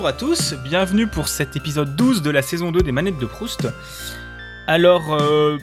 [0.00, 3.26] bonjour à tous, bienvenue pour cet épisode 12 de la saison 2 des manettes de
[3.26, 3.68] Proust.
[4.66, 5.58] Alors, euh,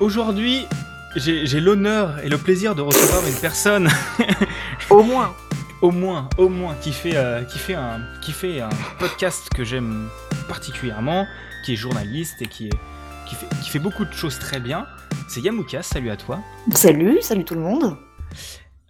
[0.00, 0.66] aujourd'hui,
[1.14, 3.90] j'ai l'honneur et le plaisir de recevoir une personne.
[4.88, 5.34] au moins.
[5.82, 9.64] Au moins, au moins, qui fait, euh, qui fait, un, qui fait un podcast que
[9.64, 10.08] j'aime
[10.48, 11.26] particulièrement,
[11.66, 12.78] qui est journaliste et qui, est,
[13.28, 14.86] qui, fait, qui fait beaucoup de choses très bien.
[15.28, 16.38] C'est Yamouka, salut à toi.
[16.72, 17.98] Salut, salut tout le monde.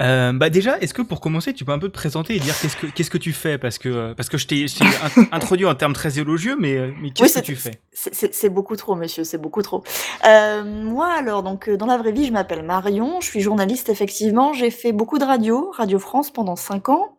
[0.01, 2.55] Euh, bah déjà, est-ce que pour commencer, tu peux un peu te présenter et dire
[2.61, 3.59] qu'est-ce que qu'est-ce que tu fais?
[3.59, 4.67] Parce que parce que je t'ai
[5.33, 7.81] introduit en termes très élogieux, mais euh, mais qu'est-ce que tu fais?
[7.93, 9.85] C'est beaucoup trop, monsieur, c'est beaucoup trop.
[10.27, 14.55] Euh, moi alors, donc dans la vraie vie, je m'appelle Marion, je suis journaliste effectivement.
[14.55, 17.17] J'ai fait beaucoup de radio, Radio France pendant cinq ans.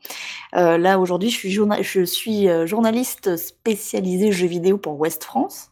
[0.54, 5.70] là aujourd'hui, je suis je suis journaliste spécialisé jeux vidéo pour Ouest France.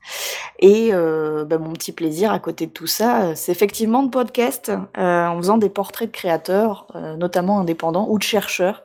[0.59, 5.35] Et bah, mon petit plaisir à côté de tout ça, c'est effectivement de podcast en
[5.37, 8.83] faisant des portraits de créateurs euh, notamment indépendants, ou de chercheurs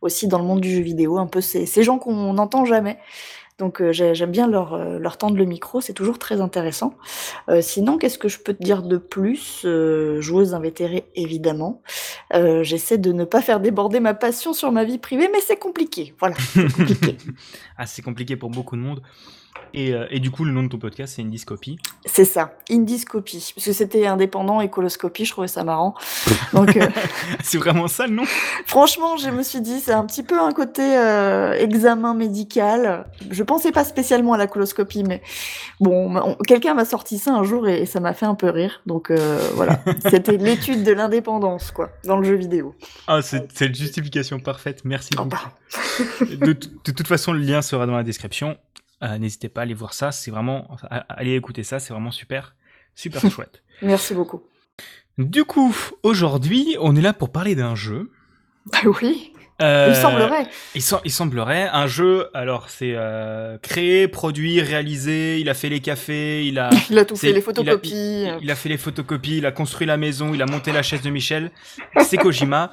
[0.00, 2.98] aussi dans le monde du jeu vidéo, un peu ces, gens qu'on n'entend jamais.
[3.58, 6.94] Donc euh, j'aime bien leur, euh, leur tendre le micro, c'est toujours très intéressant.
[7.60, 9.66] sinon, qu'est-ce que je peux te dire de plus?
[10.20, 11.82] Joueuse invétérée, évidemment.
[12.32, 16.14] J'essaie de ne pas faire déborder ma passion sur ma vie privée, mais c'est compliqué.
[16.20, 17.16] Voilà, compliqué.
[17.76, 19.02] ah, c'est compliqué pour beaucoup de monde.
[19.76, 21.78] Euh, et, du coup, le nom de ton podcast, c'est Indiscopie.
[22.04, 23.52] C'est ça, Indiscopie.
[23.54, 25.94] Parce que c'était indépendant et coloscopie, je trouvais ça marrant.
[26.52, 26.86] Donc, euh,
[27.42, 28.24] c'est vraiment ça le nom?
[28.66, 33.06] Franchement, je me suis dit, c'est un petit peu un côté euh, examen médical.
[33.30, 35.22] Je pensais pas spécialement à la coloscopie, mais
[35.80, 38.82] bon, quelqu'un m'a sorti ça un jour et, ça m'a fait un peu rire.
[38.86, 39.10] Donc
[39.54, 42.74] voilà, c'était l'étude de l'indépendance, quoi, dans le jeu vidéo.
[43.06, 44.82] Ah, c'est une justification parfaite.
[44.84, 45.36] Merci beaucoup.
[46.20, 48.56] de toute façon, le lien sera dans la description.
[49.02, 52.56] Euh, n'hésitez pas à aller voir ça, c'est vraiment, allez écouter ça, c'est vraiment super,
[52.94, 53.62] super chouette.
[53.82, 54.42] Merci beaucoup.
[55.18, 58.10] Du coup, aujourd'hui, on est là pour parler d'un jeu.
[58.72, 59.32] Ah oui.
[59.60, 60.46] Euh, il semblerait.
[61.04, 61.68] Il, semblerait.
[61.72, 66.70] Un jeu, alors c'est euh, créé, produit, réalisé, il a fait les cafés, il a...
[66.90, 68.28] il a tout fait, les photocopies.
[68.40, 71.02] Il a, fait les photocopies, il a construit la maison, il a monté la chaise
[71.02, 71.50] de Michel.
[72.04, 72.70] C'est Kojima.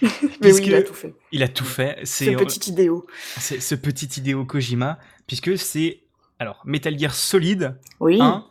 [0.40, 1.14] Mais oui, il a tout fait.
[1.30, 1.98] Il a tout fait.
[2.04, 3.06] C'est ce petit idéo.
[3.36, 6.00] C'est ce petit idéo Kojima, puisque c'est
[6.38, 8.18] alors Metal Gear Solid oui.
[8.20, 8.46] 1,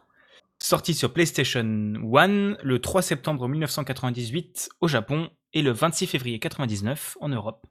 [0.59, 7.17] sorti sur PlayStation 1 le 3 septembre 1998 au Japon et le 26 février 99
[7.19, 7.65] en Europe.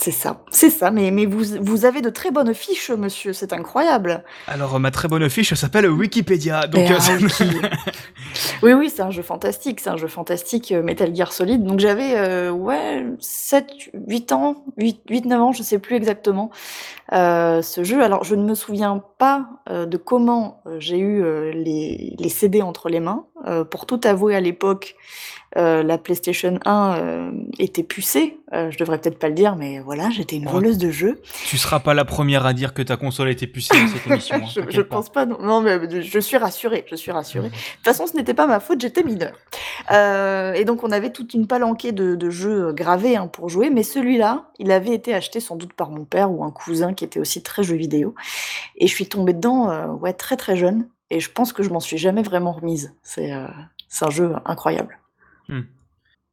[0.00, 3.52] C'est ça, c'est ça, mais, mais vous, vous avez de très bonnes fiches, monsieur, c'est
[3.52, 4.22] incroyable.
[4.46, 6.68] Alors, ma très bonne fiche s'appelle Wikipédia.
[6.68, 7.68] Donc, ben, euh,
[8.62, 11.64] oui, oui, c'est un jeu fantastique, c'est un jeu fantastique euh, Metal Gear Solid.
[11.64, 13.66] Donc, j'avais, euh, ouais, 7,
[14.06, 16.52] 8 ans, 8, 8, 9 ans, je sais plus exactement,
[17.10, 18.00] ce jeu.
[18.00, 23.00] Alors, je ne me souviens pas de comment j'ai eu les, les CD entre les
[23.00, 23.26] mains.
[23.72, 24.94] pour tout avouer, à l'époque,
[25.56, 28.38] euh, la PlayStation 1 euh, était pucée.
[28.52, 31.20] Euh, je devrais peut-être pas le dire, mais voilà, j'étais une voleuse de jeux.
[31.46, 34.36] Tu seras pas la première à dire que ta console était pucée dans cette émission.
[34.36, 35.24] Hein, je, je pense pas.
[35.24, 35.62] Non.
[35.62, 36.84] mais je suis rassurée.
[36.90, 37.48] Je suis rassurée.
[37.48, 38.80] De toute façon, ce n'était pas ma faute.
[38.80, 39.36] J'étais mineure.
[39.90, 44.50] et donc, on avait toute une palanquée de, jeux gravés hein, pour jouer, mais celui-là,
[44.58, 47.42] il avait été acheté sans doute par mon père ou un cousin qui était aussi
[47.42, 48.14] très jeu vidéo.
[48.76, 50.88] Et je suis tombée dedans, ouais, très très jeune.
[51.10, 52.92] Et je pense que je m'en suis jamais vraiment remise.
[53.02, 54.98] C'est un jeu incroyable.
[55.48, 55.62] Hmm.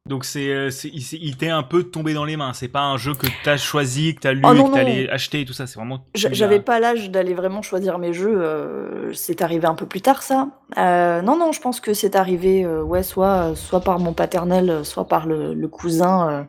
[0.06, 2.52] Donc c'est, euh, il, t'est un peu tombé dans les mains.
[2.52, 5.52] C'est pas un jeu que t'as choisi, que t'as lu, oh que t'allais acheter, tout
[5.52, 5.66] ça.
[5.66, 6.04] C'est vraiment.
[6.14, 8.40] J'avais pas l'âge d'aller vraiment choisir mes jeux.
[8.40, 10.48] Euh, c'est arrivé un peu plus tard, ça.
[10.78, 15.08] Euh, non, non, je pense que c'est arrivé, ouais, soit, soit par mon paternel, soit
[15.08, 16.46] par le, cousin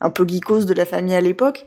[0.00, 1.66] un peu geekos de la famille à l'époque.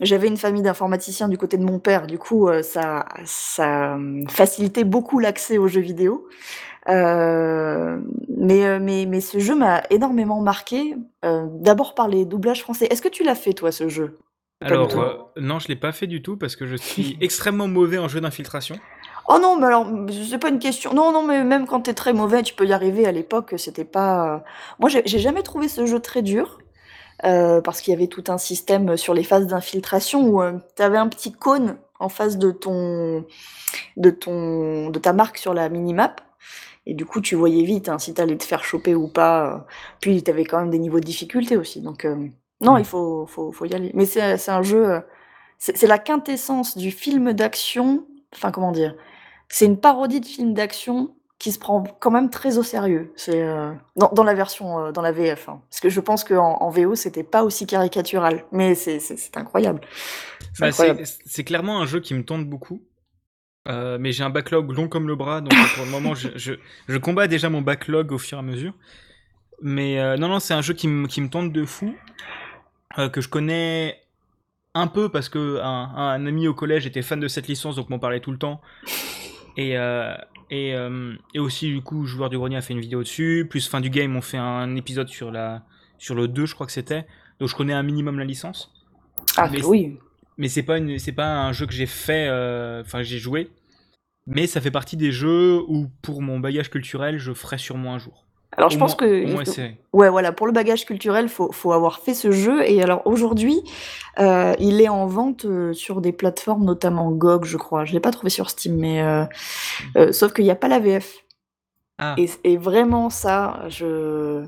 [0.00, 5.18] J'avais une famille d'informaticiens du côté de mon père, du coup, ça, ça facilitait beaucoup
[5.18, 6.26] l'accès aux jeux vidéo.
[6.88, 7.98] Euh,
[8.36, 12.86] mais, euh, mais, mais ce jeu m'a énormément marqué, euh, d'abord par les doublages français.
[12.90, 14.18] Est-ce que tu l'as fait, toi, ce jeu?
[14.62, 18.08] Alors, non, je l'ai pas fait du tout parce que je suis extrêmement mauvais en
[18.08, 18.76] jeu d'infiltration.
[19.28, 19.86] Oh non, mais alors,
[20.28, 20.92] c'est pas une question.
[20.92, 23.06] Non, non, mais même quand t'es très mauvais, tu peux y arriver.
[23.06, 24.42] À l'époque, c'était pas.
[24.78, 26.58] Moi, j'ai jamais trouvé ce jeu très dur.
[27.22, 30.42] parce qu'il y avait tout un système sur les phases d'infiltration où
[30.76, 33.24] tu avais un petit cône en face de ton,
[33.96, 36.20] de ton, de ta marque sur la minimap.
[36.86, 39.54] Et du coup, tu voyais vite hein, si t'allais te faire choper ou pas.
[39.54, 39.58] Euh.
[40.00, 41.80] Puis, t'avais quand même des niveaux de difficulté aussi.
[41.80, 42.28] Donc, euh,
[42.60, 43.90] non, il faut, faut, faut, y aller.
[43.94, 44.90] Mais c'est un jeu.
[44.90, 45.00] Euh,
[45.58, 48.06] c'est la quintessence du film d'action.
[48.34, 48.94] Enfin, comment dire
[49.48, 53.12] C'est une parodie de film d'action qui se prend quand même très au sérieux.
[53.16, 53.46] C'est
[53.96, 55.48] dans, dans, la version, dans la VF.
[55.48, 55.60] Hein.
[55.70, 58.44] Parce que je pense qu'en en VO, c'était pas aussi caricatural.
[58.52, 59.00] Mais c'est
[59.36, 59.80] incroyable.
[60.58, 62.80] Bah, c'est clairement un jeu qui me tente beaucoup.
[63.68, 66.54] Euh, mais j'ai un backlog long comme le bras, donc pour le moment, je, je,
[66.88, 68.72] je, combats déjà mon backlog au fur et à mesure.
[69.60, 71.94] Mais euh, non, non, c'est un jeu qui, me tente de fou,
[72.98, 74.00] euh, que je connais
[74.74, 77.98] un peu parce que un, ami au collège était fan de cette licence, donc m'en
[77.98, 78.62] parlait tout le temps.
[79.56, 79.74] Et,
[80.50, 80.74] et,
[81.34, 83.46] et, aussi, du coup, Joueur du Grenier a fait une vidéo dessus.
[83.50, 85.64] Plus fin du game, on fait un épisode sur, la,
[85.98, 87.04] sur le 2, je crois que c'était.
[87.40, 88.72] Donc je connais un minimum la licence.
[89.36, 89.98] Ah mais, oui.
[90.38, 93.50] Mais c'est pas, une, pas un jeu que j'ai fait, euh, enfin j'ai joué.
[94.26, 97.98] Mais ça fait partie des jeux où, pour mon bagage culturel, je ferai sûrement un
[97.98, 98.26] jour.
[98.56, 99.24] Alors je pense que
[99.92, 102.68] ouais voilà pour le bagage culturel faut faut avoir fait ce jeu.
[102.68, 103.62] Et alors aujourd'hui
[104.18, 107.84] euh, il est en vente euh, sur des plateformes notamment GOG je crois.
[107.84, 111.24] Je l'ai pas trouvé sur Steam mais euh, sauf qu'il n'y a pas la VF
[111.98, 112.16] ah.
[112.18, 114.44] et, vraiment ça je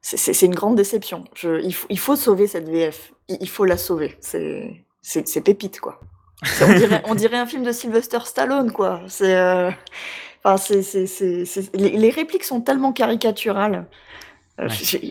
[0.00, 1.24] c'est une grande déception.
[1.34, 4.16] Je, il, faut, il faut sauver cette VF il, faut la sauver.
[4.20, 6.00] C'est c'est pépite quoi
[6.60, 9.34] on dirait, on dirait un film de Sylvester Stallone quoi c'est
[10.46, 11.06] Enfin, c'est, c'est,
[11.46, 13.86] c'est, les, les, répliques sont tellement caricaturales.
[14.60, 14.68] Euh,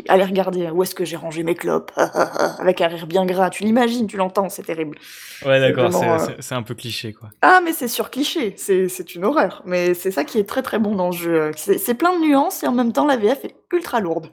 [0.07, 1.91] allez regarder, où est-ce que j'ai rangé mes clopes?
[1.95, 3.49] Avec un rire bien gras.
[3.49, 4.97] Tu l'imagines, tu l'entends, c'est terrible.
[5.45, 7.29] Ouais, d'accord, euh, c'est, un peu cliché, quoi.
[7.41, 9.63] Ah, mais c'est sur cliché, c'est, c'est une horreur.
[9.65, 11.51] Mais c'est ça qui est très très bon dans le jeu.
[11.57, 14.29] C'est, plein de nuances et en même temps, la VF est ultra lourde.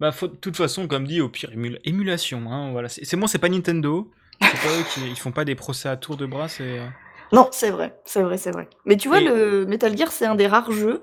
[0.00, 1.50] Bah, de toute façon, comme dit, au pire,
[1.84, 2.42] émulation.
[2.50, 2.88] Hein, voilà.
[2.88, 4.10] C'est, moi, c'est pas Nintendo.
[4.42, 6.78] C'est pas eux qui ils font pas des procès à tour de bras, c'est.
[6.78, 6.86] Euh,
[7.32, 8.68] non, c'est vrai, c'est vrai, c'est vrai.
[8.84, 11.00] Mais tu vois, le Metal Gear, c'est un des rares jeux.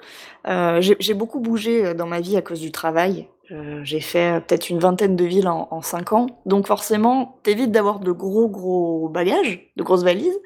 [0.47, 3.27] Euh, j'ai beaucoup bougé euh, dans ma vie à cause du travail.
[3.51, 6.27] Euh, j'ai fait peut-être une vingtaine de villes en, en 5 ans.
[6.45, 10.39] Donc forcément, t'évites d'avoir de gros, gros bagages, de grosses valises.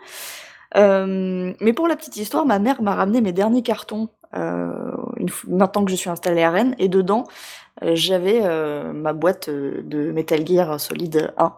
[0.74, 5.92] mais pour la petite histoire, ma mère m'a ramené mes derniers cartons une, maintenant que
[5.92, 6.75] je suis installée à Rennes.
[6.80, 7.25] Et dedans,
[7.81, 8.42] j'avais
[8.94, 11.54] ma boîte de Metal Gear Solid 1.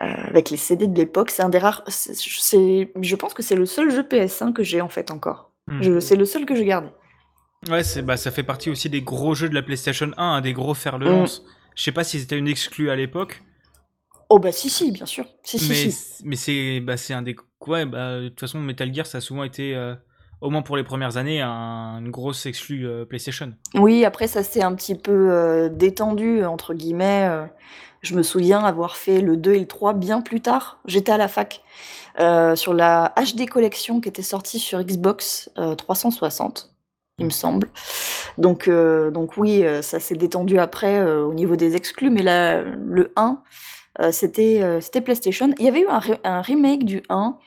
[0.00, 1.30] Euh, avec les CD de l'époque.
[1.30, 1.84] C'est un des rares.
[1.86, 5.50] je pense que c'est le seul jeu PS1 que j'ai en fait encore.
[5.66, 6.00] Hmm.
[6.00, 6.88] C'est le seul que j'ai gardé.
[7.68, 10.54] Ouais, bah, ça fait partie aussi des gros jeux de la PlayStation 1, un des
[10.54, 11.12] gros fer le hmm.
[11.12, 11.44] lance.
[11.74, 13.42] Je sais pas si c'était une exclue à l'époque.
[14.30, 15.26] Oh bah si si bien sûr.
[15.42, 17.36] Si, mais si, mais c'est bah, c'est un des
[17.66, 19.94] ouais bah de toute façon Metal Gear ça a souvent été euh,
[20.40, 23.52] au moins pour les premières années un, une grosse exclue euh, PlayStation.
[23.74, 27.46] Oui après ça s'est un petit peu détendu entre guillemets.
[28.02, 30.80] Je me souviens avoir fait le 2 et le 3 bien plus tard.
[30.86, 31.62] J'étais à la fac.
[32.20, 36.68] Euh, sur la HD collection qui était sortie sur Xbox 360, euh,
[37.18, 37.68] il me semble.
[38.36, 43.12] Donc, euh, donc oui, ça s'est détendu après au niveau des exclus, mais là, le
[43.16, 43.42] 1,
[44.10, 45.54] c'était c'était PlayStation.
[45.58, 47.38] Il y avait eu un, un remake du 1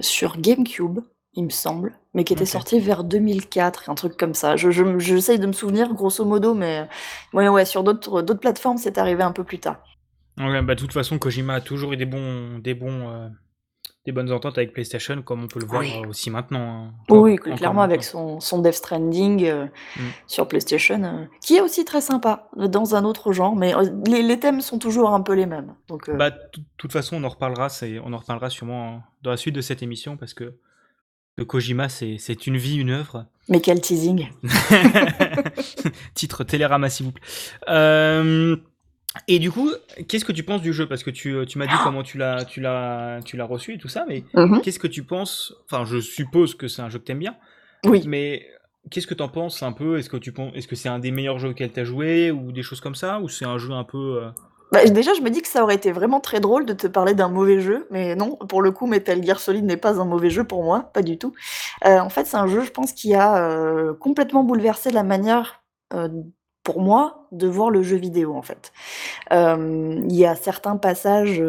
[0.00, 1.00] sur GameCube
[1.36, 4.56] il me semble, mais qui était sorti vers 2004, un truc comme ça.
[4.56, 6.88] Je, j'essaye de me souvenir grosso modo, mais
[7.32, 9.82] ouais, ouais, sur d'autres, d'autres plateformes, c'est arrivé un peu plus tard.
[10.38, 13.28] Ouais, bah, de toute façon, Kojima a toujours eu des bons, des bons, euh,
[14.04, 16.88] des bonnes ententes avec PlayStation, comme on peut le voir aussi maintenant.
[16.88, 16.94] Hein.
[17.08, 19.66] oui, clairement avec son, son Death Stranding euh,
[19.96, 20.00] mm.
[20.26, 23.72] sur PlayStation, euh, qui est aussi très sympa dans un autre genre, mais
[24.06, 25.74] les, les thèmes sont toujours un peu les mêmes.
[25.88, 26.38] Donc, bah, de
[26.76, 29.82] toute façon, on en reparlera, c'est, on en reparlera sûrement dans la suite de cette
[29.82, 30.54] émission parce que
[31.42, 33.26] Kojima, c'est une vie, une œuvre.
[33.48, 34.28] Mais quel teasing
[36.14, 37.24] Titre Télérama, s'il vous plaît.
[37.68, 38.56] Euh,
[39.28, 39.70] et du coup,
[40.08, 40.86] qu'est-ce que tu penses du jeu?
[40.86, 43.78] Parce que tu, tu m'as dit comment tu l'as tu l'as tu l'as reçu et
[43.78, 44.60] tout ça, mais mhm.
[44.62, 45.54] qu'est-ce que tu penses?
[45.66, 47.36] Enfin, je suppose que c'est un jeu que t'aimes bien.
[47.84, 48.02] Oui.
[48.06, 48.46] Mais
[48.90, 49.98] qu'est-ce que t'en penses un peu?
[49.98, 52.50] Est-ce que tu penses Est-ce que c'est un des meilleurs jeux auxquels t'as joué ou
[52.52, 53.20] des choses comme ça?
[53.20, 54.30] Ou c'est un jeu un peu euh,
[54.74, 57.14] bah, déjà, je me dis que ça aurait été vraiment très drôle de te parler
[57.14, 60.30] d'un mauvais jeu, mais non, pour le coup, Metal Gear Solid n'est pas un mauvais
[60.30, 61.32] jeu pour moi, pas du tout.
[61.86, 65.62] Euh, en fait, c'est un jeu, je pense, qui a euh, complètement bouleversé la manière,
[65.92, 66.08] euh,
[66.64, 68.72] pour moi, de voir le jeu vidéo, en fait.
[69.30, 71.40] Il y a certains passages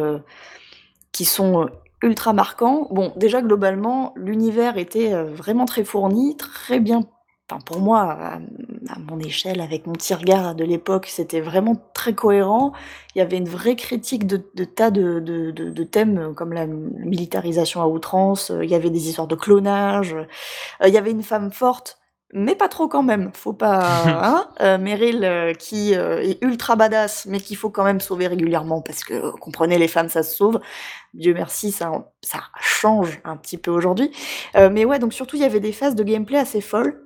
[1.12, 1.68] qui sont
[2.04, 2.88] ultra marquants.
[2.92, 7.02] Bon, déjà, globalement, l'univers était vraiment très fourni, très bien
[7.50, 8.18] enfin pour moi,
[8.90, 12.74] à, mon échelle, avec mon petit regard de l'époque, c'était vraiment très cohérent.
[13.16, 17.88] Il y avait une vraie critique de, tas de, de, thèmes comme la militarisation à
[17.88, 20.16] outrance, il y avait des histoires de clonage,
[20.82, 22.00] euh, il y avait une femme forte,
[22.34, 23.32] mais pas trop quand même.
[23.34, 28.02] Faut pas, hein euh, Meryl euh, qui est ultra badass, mais qu'il faut quand même
[28.02, 30.60] sauver régulièrement parce que comprenez, les femmes ça se sauve.
[31.14, 34.12] Dieu merci, ça, ça change un petit peu aujourd'hui.
[34.56, 37.05] mais ouais, donc surtout il y avait des phases de gameplay assez folles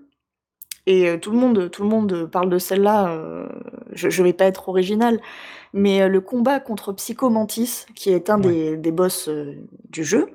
[0.89, 3.12] et euh, tout le monde, tout le monde parle de celle-là.
[3.12, 3.48] Euh,
[3.93, 5.19] je, ne vais pas être original,
[5.72, 9.29] mais euh, le combat contre Psychomantis, qui est un des, des boss
[9.89, 10.31] du jeu,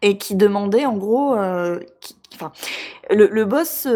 [0.00, 2.52] et qui demandait en gros, enfin,
[3.10, 3.88] le, le boss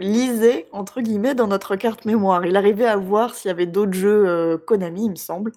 [0.00, 2.44] lisait entre guillemets dans notre carte mémoire.
[2.44, 5.52] Il arrivait à voir s'il y avait d'autres jeux Konami, il me semble.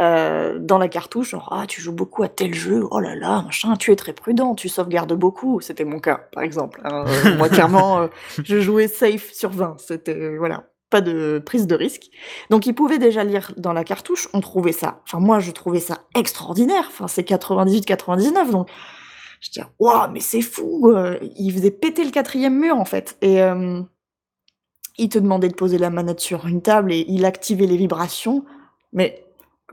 [0.00, 3.42] Euh, dans la cartouche, genre ah tu joues beaucoup à tel jeu, oh là là,
[3.42, 5.60] machin, tu es très prudent, tu sauvegardes beaucoup.
[5.60, 6.80] C'était mon cas, par exemple.
[6.84, 7.04] Hein.
[7.24, 8.08] Euh, moi clairement, euh,
[8.42, 9.76] je jouais safe sur 20.
[9.78, 12.04] C'était voilà, pas de prise de risque.
[12.50, 15.80] Donc il pouvait déjà lire dans la cartouche, on trouvait ça, enfin moi je trouvais
[15.80, 18.68] ça extraordinaire, enfin c'est 98-99, donc
[19.40, 23.16] je dis waouh mais c'est fou, euh, il faisait péter le quatrième mur en fait,
[23.22, 23.82] et euh,
[24.96, 28.44] il te demandait de poser la manette sur une table et il activait les vibrations,
[28.92, 29.23] mais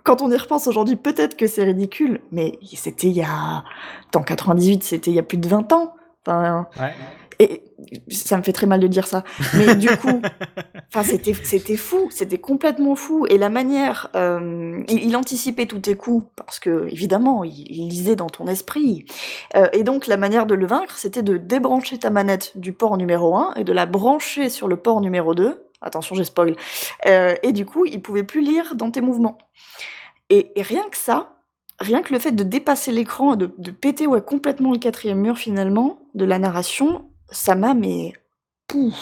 [0.03, 3.63] quand on y repense aujourd'hui, peut-être que c'est ridicule, mais c'était il y a...
[4.11, 5.93] Dans 98, c'était il y a plus de 20 ans.
[6.25, 6.93] Enfin, Ouais.
[7.39, 7.63] et
[8.09, 9.23] ça me fait très mal de dire ça.
[9.55, 10.21] Mais du coup,
[10.93, 13.25] enfin, c'était, c'était fou, c'était complètement fou.
[13.27, 17.87] Et la manière, euh, il, il anticipait tous tes coups, parce que, évidemment, il, il
[17.89, 19.05] lisait dans ton esprit.
[19.55, 22.97] Euh, et donc, la manière de le vaincre, c'était de débrancher ta manette du port
[22.97, 25.63] numéro 1 et de la brancher sur le port numéro 2.
[25.81, 26.55] Attention, j'ai spoil.
[27.07, 29.37] Euh, et du coup, il pouvait plus lire dans tes mouvements.
[30.29, 31.35] Et, et rien que ça,
[31.79, 35.37] rien que le fait de dépasser l'écran, de, de péter ouais, complètement le quatrième mur
[35.37, 38.13] finalement de la narration, ça m'a mais
[38.67, 38.95] pouf,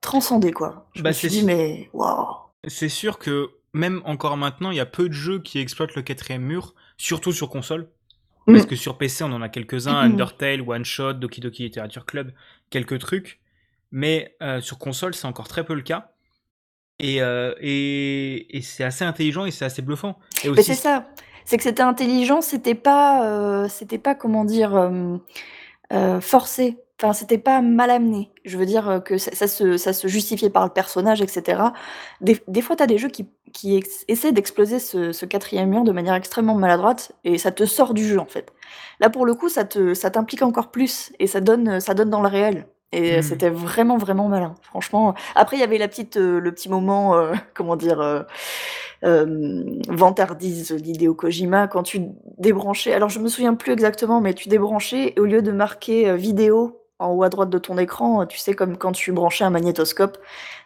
[0.00, 0.88] transcendé quoi.
[0.94, 2.34] Je Bah, me suis dit mais waouh.
[2.66, 6.02] C'est sûr que même encore maintenant, il y a peu de jeux qui exploitent le
[6.02, 7.88] quatrième mur, surtout sur console.
[8.46, 8.66] Parce Mm.
[8.66, 10.12] que sur PC, on en a quelques-uns, Mhm.
[10.12, 12.32] Undertale, One Shot, Doki Doki Literature Club,
[12.70, 13.40] quelques trucs.
[13.92, 16.13] Mais euh, sur console, c'est encore très peu le cas.
[17.00, 20.18] Et, euh, et, et c'est assez intelligent et c'est assez bluffant.
[20.44, 21.06] Et Mais aussi, c'est ça,
[21.44, 25.16] c'est que c'était intelligent, c'était pas, euh, c'était pas comment dire euh,
[25.92, 26.78] euh, forcé.
[27.02, 28.30] Enfin, c'était pas mal amené.
[28.44, 31.60] Je veux dire que ça, ça se, ça se justifiait par le personnage, etc.
[32.20, 35.82] Des, des fois, t'as des jeux qui, qui ex- essaient d'exploser ce, ce quatrième mur
[35.82, 38.52] de manière extrêmement maladroite et ça te sort du jeu en fait.
[39.00, 42.10] Là, pour le coup, ça te, ça t'implique encore plus et ça donne, ça donne
[42.10, 42.68] dans le réel.
[42.96, 43.22] Et euh, Mhm.
[43.22, 44.54] c'était vraiment, vraiment malin.
[44.62, 45.14] Franchement.
[45.34, 48.22] Après, il y avait la petite, euh, le petit moment, euh, comment dire, euh,
[49.88, 52.02] vantardise d'Hideo Kojima quand tu
[52.38, 52.92] débranchais.
[52.94, 56.80] Alors, je me souviens plus exactement, mais tu débranchais et au lieu de marquer vidéo
[56.98, 60.16] en haut à droite de ton écran, tu sais, comme quand tu branchais un magnétoscope,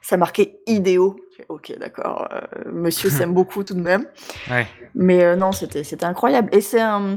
[0.03, 1.17] ça marquait Ideo.
[1.49, 2.29] Ok, d'accord.
[2.67, 4.07] monsieur s'aime beaucoup tout de même.
[4.51, 4.67] ouais.
[4.95, 6.49] Mais non, c'était c'était incroyable.
[6.53, 7.17] Et c'est un,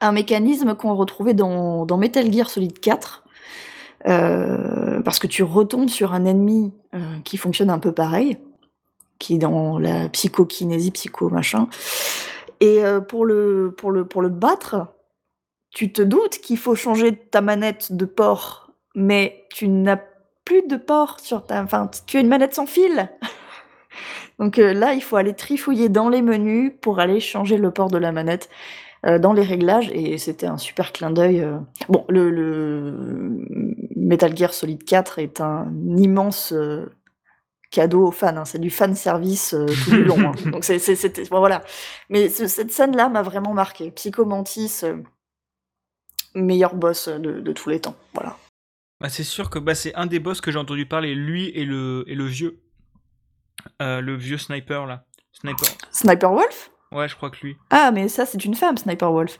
[0.00, 3.23] un mécanisme qu'on retrouvait dans, dans Metal Gear Solid 4.
[4.06, 8.38] Euh, parce que tu retombes sur un ennemi euh, qui fonctionne un peu pareil,
[9.18, 11.68] qui est dans la psychokinésie, psycho machin.
[12.60, 14.88] Et euh, pour, le, pour, le, pour le battre,
[15.70, 19.98] tu te doutes qu'il faut changer ta manette de port, mais tu n'as
[20.44, 21.62] plus de port sur ta.
[21.62, 23.10] Enfin, tu as une manette sans fil.
[24.38, 27.98] Donc là, il faut aller trifouiller dans les menus pour aller changer le port de
[27.98, 28.50] la manette
[29.18, 29.90] dans les réglages.
[29.92, 31.40] Et c'était un super clin d'œil.
[31.40, 31.58] euh.
[31.88, 33.44] Bon, le, le
[33.96, 36.86] Metal Gear Solid 4 est un immense euh,
[37.70, 38.36] cadeau aux fans.
[38.36, 38.44] hein.
[38.44, 40.30] C'est du fan service euh, tout du long.
[40.30, 40.32] hein.
[40.50, 41.62] Donc c'était bon, voilà.
[42.08, 43.90] Mais ce- cette scène-là m'a vraiment marqué.
[43.90, 44.96] Psycho Mantis, euh,
[46.34, 47.96] meilleur boss de, de tous les temps.
[48.14, 48.36] Voilà.
[49.00, 51.64] Bah, c'est sûr que bah, c'est un des boss que j'ai entendu parler, lui et
[51.64, 52.60] le, et le vieux.
[53.82, 55.04] Euh, le vieux sniper là.
[55.32, 55.68] Sniper.
[55.90, 56.70] Sniper Wolf?
[56.94, 57.56] Ouais, je crois que lui.
[57.70, 59.38] Ah, mais ça, c'est une femme, Sniper Wolf.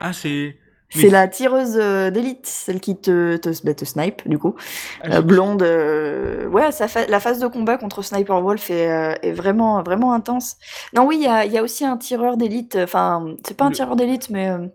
[0.00, 0.56] Ah, c'est.
[0.92, 1.10] C'est Oui.
[1.10, 4.56] la tireuse euh, d'élite, celle qui te, te, bah, te snipe, du coup.
[5.04, 5.62] Ah, Euh, blonde.
[5.62, 9.84] euh, Ouais, ça fa- la phase de combat contre Sniper Wolf est, euh, est vraiment,
[9.84, 10.56] vraiment intense.
[10.92, 12.76] Non, oui, il y a, il y a aussi un tireur d'élite.
[12.82, 14.48] Enfin, c'est pas un Le- tireur d'élite, mais.
[14.50, 14.66] euh,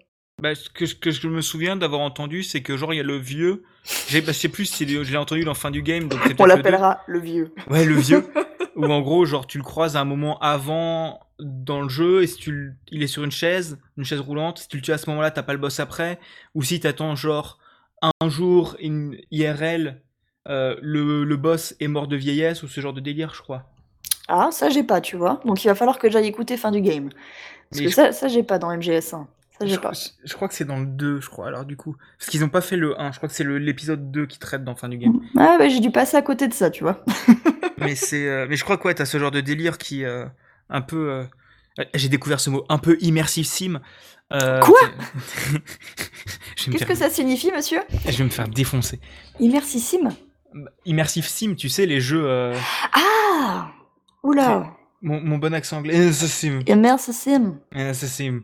[0.42, 3.16] Bah, ce que, je me souviens d'avoir entendu, c'est que genre il y a le
[3.18, 3.64] vieux.
[4.10, 6.44] j'ai- Bah, je sais plus si je l'ai entendu dans fin du game, donc on
[6.44, 7.54] le l'appellera le vieux.
[7.70, 8.26] Ouais, le vieux.
[8.76, 12.28] Où en gros, genre, tu le croises à un moment avant dans le jeu, et
[12.28, 14.98] si tu il est sur une chaise, une chaise roulante, si tu le tues à
[14.98, 16.20] ce moment-là, t'as pas le boss après.
[16.54, 17.58] Ou si t'attends, genre,
[18.02, 20.02] un jour, une IRL,
[20.50, 23.64] euh, le, le boss est mort de vieillesse, ou ce genre de délire, je crois.
[24.28, 25.40] Ah, ça, j'ai pas, tu vois.
[25.46, 27.10] Donc, il va falloir que j'aille écouter fin du game.
[27.70, 29.26] Parce Mais que je- ça, ça j'ai pas dans MGS1.
[29.60, 31.96] Ça, Je, crois que c'est dans le 2, je crois, alors du coup.
[32.20, 34.64] Parce qu'ils ont pas fait le 1, je crois que c'est l'épisode 2 qui traite
[34.66, 35.14] dans fin du game.
[35.38, 37.06] Ah, bah, j'ai dû passer à côté de ça, tu vois.
[37.78, 40.26] mais c'est euh, mais je crois que ouais t'as ce genre de délire qui euh,
[40.70, 41.26] un peu
[41.78, 43.80] euh, j'ai découvert ce mot un peu immersive sim
[44.34, 44.80] Euh, Quoi
[46.56, 47.82] Qu'est-ce faire, que ça signifie, monsieur?
[48.08, 49.00] Je vais me faire défoncer.
[49.40, 50.10] Immersissime?
[50.86, 52.28] Immersive sim tu sais les jeux
[52.94, 53.68] Ah!
[54.24, 54.72] Oula!
[55.02, 55.94] Mon, mon bon accent anglais.
[55.94, 57.14] Immersive
[58.08, 58.42] sim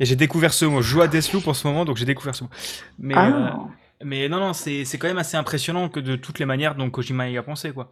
[0.00, 2.34] Et j'ai découvert ce mot je joue à Deathloop en ce moment donc j'ai découvert
[2.34, 2.50] ce mot
[2.98, 3.26] mais Ah.
[3.28, 3.50] euh,
[4.04, 7.28] mais non non c'est quand même assez impressionnant que de toutes les manières dont Kojima
[7.30, 7.90] y a pensé quoi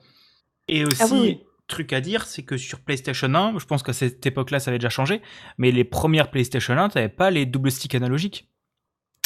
[0.69, 1.41] et aussi Ah oui, oui.
[1.67, 4.79] truc à dire, c'est que sur PlayStation 1, je pense qu'à cette époque-là, ça avait
[4.79, 5.21] déjà changé,
[5.59, 8.49] mais les premières PlayStation 1, t'avais pas les double sticks analogiques.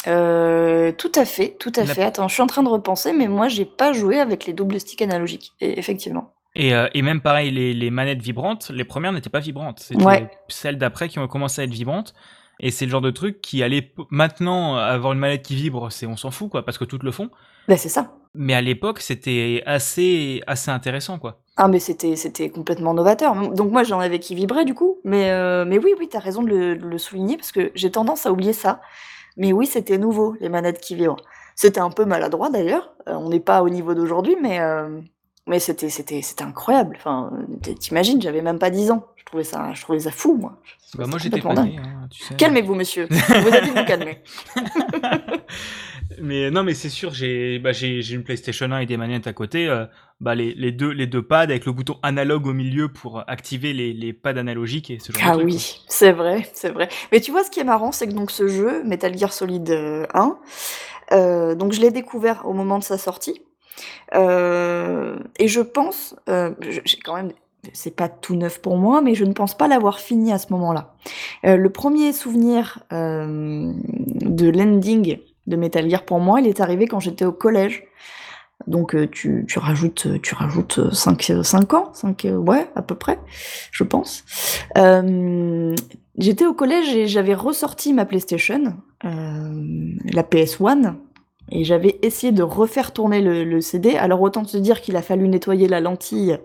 [0.07, 2.03] Euh, tout à fait, tout à La- fait.
[2.03, 4.79] Attends, je suis en train de repenser, mais moi, j'ai pas joué avec les doubles
[4.79, 5.53] sticks analogiques.
[5.61, 6.33] Et effectivement.
[6.55, 9.79] Et, euh, et même pareil, les, les manettes vibrantes, les premières n'étaient pas vibrantes.
[9.79, 10.29] C'était Ouais.
[10.47, 12.13] celles d'après qui ont commencé à être vibrantes.
[12.61, 16.05] Et c'est le genre de truc qui allait maintenant avoir une manette qui vibre, c'est
[16.05, 17.29] on s'en fout quoi, parce que toutes le font.
[17.67, 18.13] Ben c'est ça.
[18.33, 21.41] Mais à l'époque, c'était assez assez intéressant quoi.
[21.57, 23.35] Ah mais c'était c'était complètement novateur.
[23.51, 26.43] Donc moi j'en avais qui vibraient du coup, mais euh, mais oui oui t'as raison
[26.43, 28.79] de le, de le souligner parce que j'ai tendance à oublier ça.
[29.35, 31.17] Mais oui c'était nouveau les manettes qui vibrent.
[31.55, 32.93] C'était un peu maladroit d'ailleurs.
[33.09, 35.01] Euh, on n'est pas au niveau d'aujourd'hui, mais euh,
[35.47, 36.95] mais c'était c'était c'était incroyable.
[36.97, 37.31] Enfin
[37.79, 39.05] t'imagines j'avais même pas 10 ans.
[39.15, 40.57] Je trouvais ça je trouvais ça fou moi.
[40.95, 42.35] Bah moi j'étais pas né, hein, tu sais.
[42.35, 43.07] Calmez-vous monsieur.
[43.09, 44.21] Vous avez vous calmer.
[46.21, 49.33] Mais non, mais c'est sûr, j'ai bah, j'ai une PlayStation 1 et des manettes à
[49.33, 49.67] côté.
[49.67, 49.85] euh,
[50.21, 53.73] bah les, les deux les deux pads avec le bouton analogue au milieu pour activer
[53.73, 56.87] les, les pads analogiques et ce genre Ah de oui, c'est vrai, c'est vrai.
[57.11, 59.69] Mais tu vois, ce qui est marrant, c'est que donc ce jeu, Metal Gear Solid
[59.71, 60.37] euh, 1,
[61.11, 63.41] euh, donc je l'ai découvert au moment de sa sortie.
[64.13, 67.31] Euh, et je pense, euh, j'ai quand même,
[67.73, 70.51] c'est pas tout neuf pour moi, mais je ne pense pas l'avoir fini à ce
[70.53, 70.93] moment-là.
[71.45, 76.99] Euh, le premier souvenir de l'ending de Metal Gear pour moi, il est arrivé quand
[76.99, 77.83] j'étais au collège.
[78.67, 83.19] Donc tu, rajoutes tu rajoutes 5, 5 ans, 5, ouais, à peu près,
[83.71, 84.23] je pense.
[86.17, 90.95] J'étais au collège et j'avais ressorti ma PlayStation, la PS1,
[91.51, 93.95] et j'avais essayé de refaire tourner le, le CD.
[93.97, 96.39] Alors autant te dire qu'il a fallu nettoyer la lentille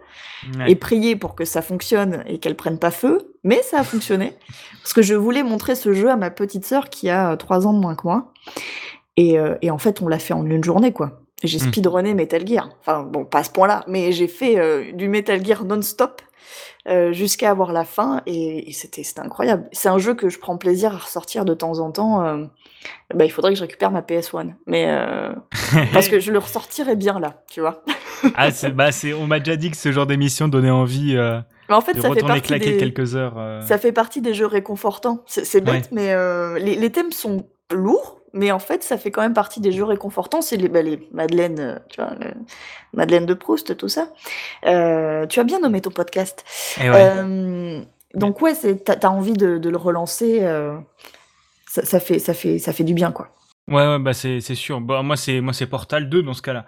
[0.59, 0.71] Ouais.
[0.73, 4.33] et prier pour que ça fonctionne et qu'elle prenne pas feu, mais ça a fonctionné.
[4.83, 7.75] Parce que je voulais montrer ce jeu à ma petite sœur qui a 3 ans
[7.75, 8.33] de moins que moi.
[9.19, 11.21] Et, euh, et en fait, on l'a fait en une journée, quoi.
[11.45, 11.69] J'ai Hmm.
[11.73, 12.71] speedrunné Metal Gear.
[12.81, 16.23] Enfin, bon, pas à ce point-là, mais j'ai fait euh, du Metal Gear non-stop
[16.89, 19.69] euh, jusqu'à avoir la fin et, et c'était c'était incroyable.
[19.73, 22.49] C'est un jeu que je prends plaisir à ressortir de temps en temps.
[23.15, 24.55] Bah, il faudrait que je récupère ma PS1.
[24.67, 25.33] Mais euh,
[25.93, 27.83] parce que je le ressortirais bien là, tu vois.
[28.37, 31.41] ah, c'est- bah, c'est, on m'a déjà dit que ce genre d'émission donnait envie euh,
[31.69, 32.79] Mais en fait, de ça fait retourner partie claquer des...
[32.79, 33.35] quelques heures.
[33.39, 33.61] euh.
[33.63, 35.23] Ça fait partie des jeux réconfortants.
[35.27, 36.15] C'est c'est bête, mais
[36.61, 39.85] les, les thèmes sont lourds, mais en fait, ça fait quand même partie des jeux
[39.85, 40.41] réconfortants.
[40.43, 42.33] C'est les, bah, les Madeleine, tu vois, le-
[42.93, 44.09] Madeleine de Proust, tout ça.
[44.63, 44.69] Tu
[45.41, 46.45] as bien nommé ton podcast.
[46.83, 47.83] Eh ouais.
[48.15, 50.41] Donc ouais, c'est- t'as as envie de, de le relancer.
[51.79, 53.35] Euh, ça, ça fait, ça fait, ça fait du bien, quoi.
[53.69, 54.81] Ouais, ouais, bah c'est, sûr.
[54.81, 56.67] Bah, moi, c'est, moi, c'est Portal 2 dans ce cas-là.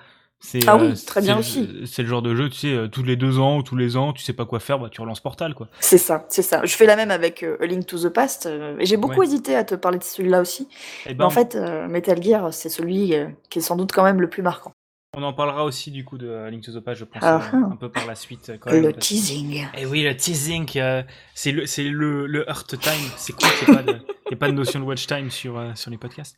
[0.67, 1.83] Ah euh, oui, très bien aussi.
[1.87, 3.97] C'est le genre de jeu, tu sais, euh, tous les deux ans ou tous les
[3.97, 5.69] ans, tu sais pas quoi faire, bah tu relances Portal, quoi.
[5.79, 6.65] C'est ça, c'est ça.
[6.65, 8.47] Je fais la même avec euh, A Link to the Past.
[8.47, 9.27] euh, et j'ai beaucoup Ouais.
[9.27, 10.69] hésité à te parler de celui-là aussi.
[11.07, 13.93] Et Mais ben, en fait, euh, Metal Gear, c'est celui euh, qui est sans doute
[13.93, 14.73] quand même le plus marquant.
[15.15, 17.73] On en parlera aussi du coup de Link to the Past, je pense, Ah, euh,
[17.73, 18.49] un peu par la suite.
[18.49, 19.67] euh, Quand même, Le parce- teasing.
[19.77, 21.03] Et oui, le teasing, euh,
[21.35, 23.11] c'est le, c'est le, le Earth Time.
[23.19, 23.93] C'est cool qu'il n'y ait, pas
[24.31, 26.37] de- pas notion de watch time sur, euh, sur les podcasts.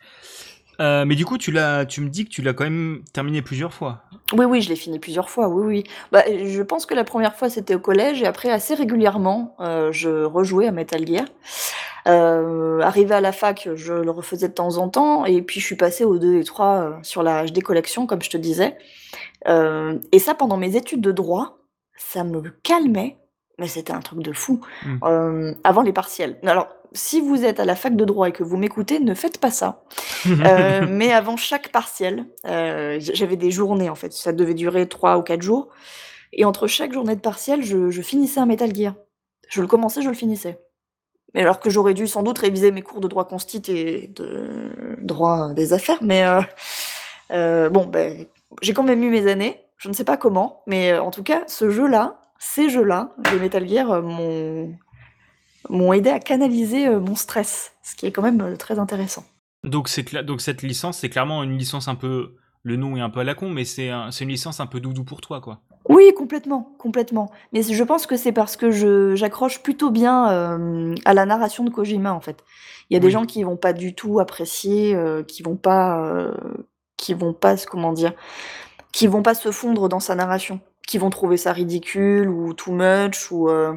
[0.81, 3.73] Mais du coup, tu l'as, tu me dis que tu l'as quand même terminé plusieurs
[3.73, 4.03] fois.
[4.33, 5.85] Oui, oui, je l'ai fini plusieurs fois, oui, oui.
[6.11, 9.55] Bah, je pense que la première fois, c'était au collège, et après, assez régulièrement,
[9.93, 11.27] je rejouais à Metal Gear.
[12.07, 15.67] Euh, arrivé à la fac, je le refaisais de temps en temps, et puis je
[15.67, 18.77] suis passée aux 2 et 3 euh, sur la HD Collection, comme je te disais.
[19.49, 21.59] Euh, et ça, pendant mes études de droit,
[21.97, 23.19] ça me calmait,
[23.59, 24.61] mais c'était un truc de fou.
[24.85, 24.99] Mm.
[25.05, 26.39] Euh, avant les partiels.
[26.45, 29.39] Alors, si vous êtes à la fac de droit et que vous m'écoutez, ne faites
[29.39, 29.83] pas ça.
[30.27, 34.13] Euh, mais avant chaque partiel, euh, j'avais des journées en fait.
[34.13, 35.69] Ça devait durer trois ou quatre jours.
[36.33, 38.95] Et entre chaque journée de partiel, je, je finissais un Metal Gear.
[39.49, 40.59] Je le commençais, je le finissais.
[41.35, 44.97] Mais alors que j'aurais dû sans doute réviser mes cours de droit constit et de
[45.01, 45.99] droit des affaires.
[46.03, 46.41] Mais euh,
[47.33, 48.27] euh, bon, ben,
[48.63, 49.61] j'ai quand même eu mes années.
[49.77, 53.39] Je ne sais pas comment, mais euh, en tout cas, ce jeu-là, ces jeux-là, de
[53.39, 54.03] Metal Gear,
[55.69, 59.25] m'ont aidé à canaliser mon stress, ce qui est quand même très intéressant.
[59.65, 63.25] donc, cette licence, c'est clairement une licence un peu, le nom est un peu à
[63.25, 65.61] la con, mais c'est une licence un peu doudou pour toi, quoi.
[65.89, 67.31] Oui, complètement, complètement.
[67.53, 71.63] Mais je pense que c'est parce que je j'accroche plutôt bien euh, à la narration
[71.65, 72.43] de Kojima en fait.
[72.91, 73.13] Il y a des Oui.
[73.13, 76.33] gens qui vont pas du tout apprécier, euh, qui vont pas, euh,
[76.97, 78.15] qui vont pas, comment dire,
[78.93, 82.73] qui vont pas se fondre dans sa narration, qui vont trouver ça ridicule ou too
[82.73, 83.75] much ou euh,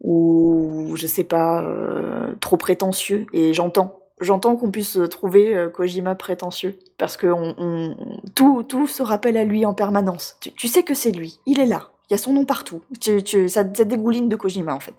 [0.00, 3.26] ou je sais pas, euh, trop prétentieux.
[3.32, 7.96] Et j'entends, j'entends qu'on puisse trouver euh, Kojima prétentieux parce que on, on-
[8.34, 10.36] tout, tout se rappelle à lui en permanence.
[10.40, 11.88] Tu, tu sais que c'est lui, il est là.
[12.10, 12.82] Il y a son nom partout.
[13.00, 14.92] Tu, tu- ça, ça dégouline de Kojima en fait.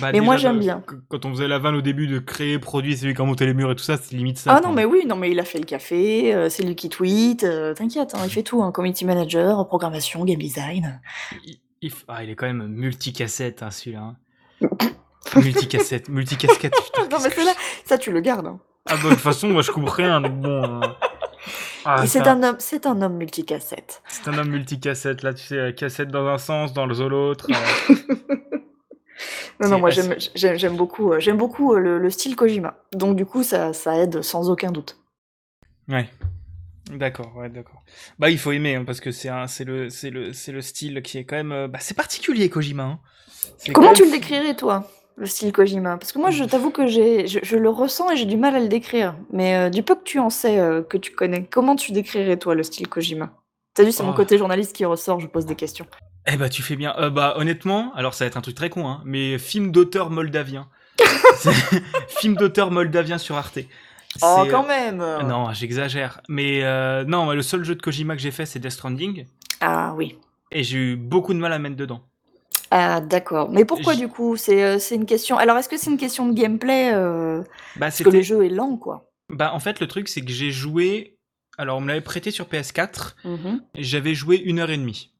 [0.00, 0.82] Bah, Mais moi, j'aime bien.
[0.86, 3.24] qu- Quand on faisait la vanne au début de créer, produit, c'est lui qui a
[3.24, 4.54] monté les murs et tout ça, c'est limite ça.
[4.54, 6.90] ah non mais oui, non mais il a fait le café, euh, c'est lui qui
[6.90, 7.44] tweet.
[7.44, 8.62] euh, T'inquiète, hein, il fait tout.
[8.62, 11.00] Hein, community manager, programmation, game design.
[11.80, 14.00] Il, ah, il est quand même multicassette, hein, celui-là.
[14.00, 14.16] hein.
[15.36, 16.74] multicassette, multicasquette.
[17.10, 17.52] non mais là,
[17.84, 18.58] ça tu le gardes.
[18.88, 18.94] Hein.
[18.94, 20.82] Ah bah, de toute façon, moi je coupe rien, donc bon.
[20.82, 20.86] euh,
[21.84, 24.02] ah, c'est un homme, c'est un homme multicassette.
[24.08, 27.46] c'est un homme multicassette, là, tu sais, euh, cassette dans un sens, dans le l'autre.
[27.50, 27.94] euh.
[29.60, 32.76] Non, non, moi j'aime beaucoup, j'aime beaucoup le, le, style Kojima.
[32.92, 34.96] Donc du coup, ça, ça aide sans aucun doute.
[35.88, 36.08] Ouais.
[36.92, 37.82] D'accord, ouais, d'accord.
[38.18, 41.02] Bah, il faut aimer, hein, parce que c'est c'est le, c'est le, c'est le style
[41.02, 42.84] qui est quand même, euh, bah, c'est particulier, Kojima.
[42.84, 43.00] Hein.
[43.74, 47.26] Comment tu le décrirais, toi, le style Kojima Parce que moi, je t'avoue que j'ai,
[47.26, 49.14] je, le ressens et j'ai du mal à le décrire.
[49.32, 52.36] Mais euh, du peu que tu en sais, euh, que tu connais, comment tu décrirais,
[52.36, 53.30] toi, le style Kojima?
[53.74, 54.14] T'as vu, c'est mon oh.
[54.14, 55.86] côté journaliste qui ressort, je pose des questions.
[56.26, 56.94] Eh bah, tu fais bien.
[57.10, 60.68] bah, honnêtement, alors ça va être un truc très con, hein, mais film d'auteur moldavien.
[62.08, 63.60] film d'auteur moldavien sur Arte.
[64.22, 66.20] Oh, quand même Non, j'exagère.
[66.28, 69.26] Mais euh, non, le seul jeu de Kojima que j'ai fait, c'est Death Stranding.
[69.60, 70.18] Ah oui.
[70.50, 72.02] Et j'ai eu beaucoup de mal à mettre dedans.
[72.70, 73.50] Ah d'accord.
[73.50, 74.36] Mais pourquoi du coup?
[74.48, 75.36] Euh, C'est une question.
[75.36, 77.40] Alors est-ce que c'est une question de gameplay euh,
[77.76, 79.10] bah, Parce que le jeu est lent quoi?
[79.30, 81.18] Bah en fait le truc c'est que j'ai joué.
[81.56, 83.14] Alors on me l'avait prêté sur PS4.
[83.24, 83.60] Mm-hmm.
[83.76, 85.12] J'avais joué une heure et demie.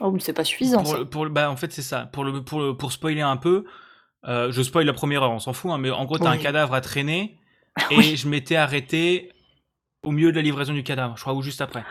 [0.00, 0.82] Oh mais c'est pas suffisant.
[0.82, 1.04] Pour, ça.
[1.04, 2.06] Pour, bah en fait c'est ça.
[2.12, 3.64] Pour le pour pour spoiler un peu.
[4.26, 5.70] je spoil la première heure, on s'en fout.
[5.70, 7.38] Hein, mais en gros t'as un cadavre à traîner.
[7.90, 9.32] et je m'étais arrêté
[10.04, 11.84] au milieu de la livraison du cadavre, je crois, ou juste après.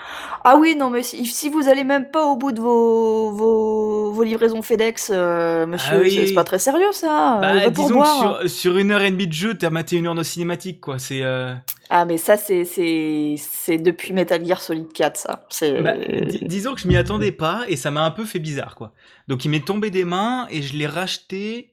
[0.44, 4.62] Ah oui, non, mais si, vous allez même pas au bout de vos, vos, livraisons
[4.62, 7.40] FedEx, euh, monsieur, ah c'est pas très sérieux ça.
[7.42, 10.16] Bah, euh, disons que sur, une heure et demie de jeu, t'as maté une heure
[10.16, 11.00] de cinématique, quoi.
[11.00, 11.24] C'est.
[11.24, 11.54] Euh,
[11.90, 15.46] ah, mais ça, c'est, c'est, depuis Metal Gear Solid 4, ça.
[15.50, 15.82] C'est...
[15.82, 15.94] Bah,
[16.42, 18.94] disons que je m'y attendais pas et ça m'a un peu fait bizarre, quoi.
[19.28, 21.72] Donc il m'est tombé des mains et je l'ai racheté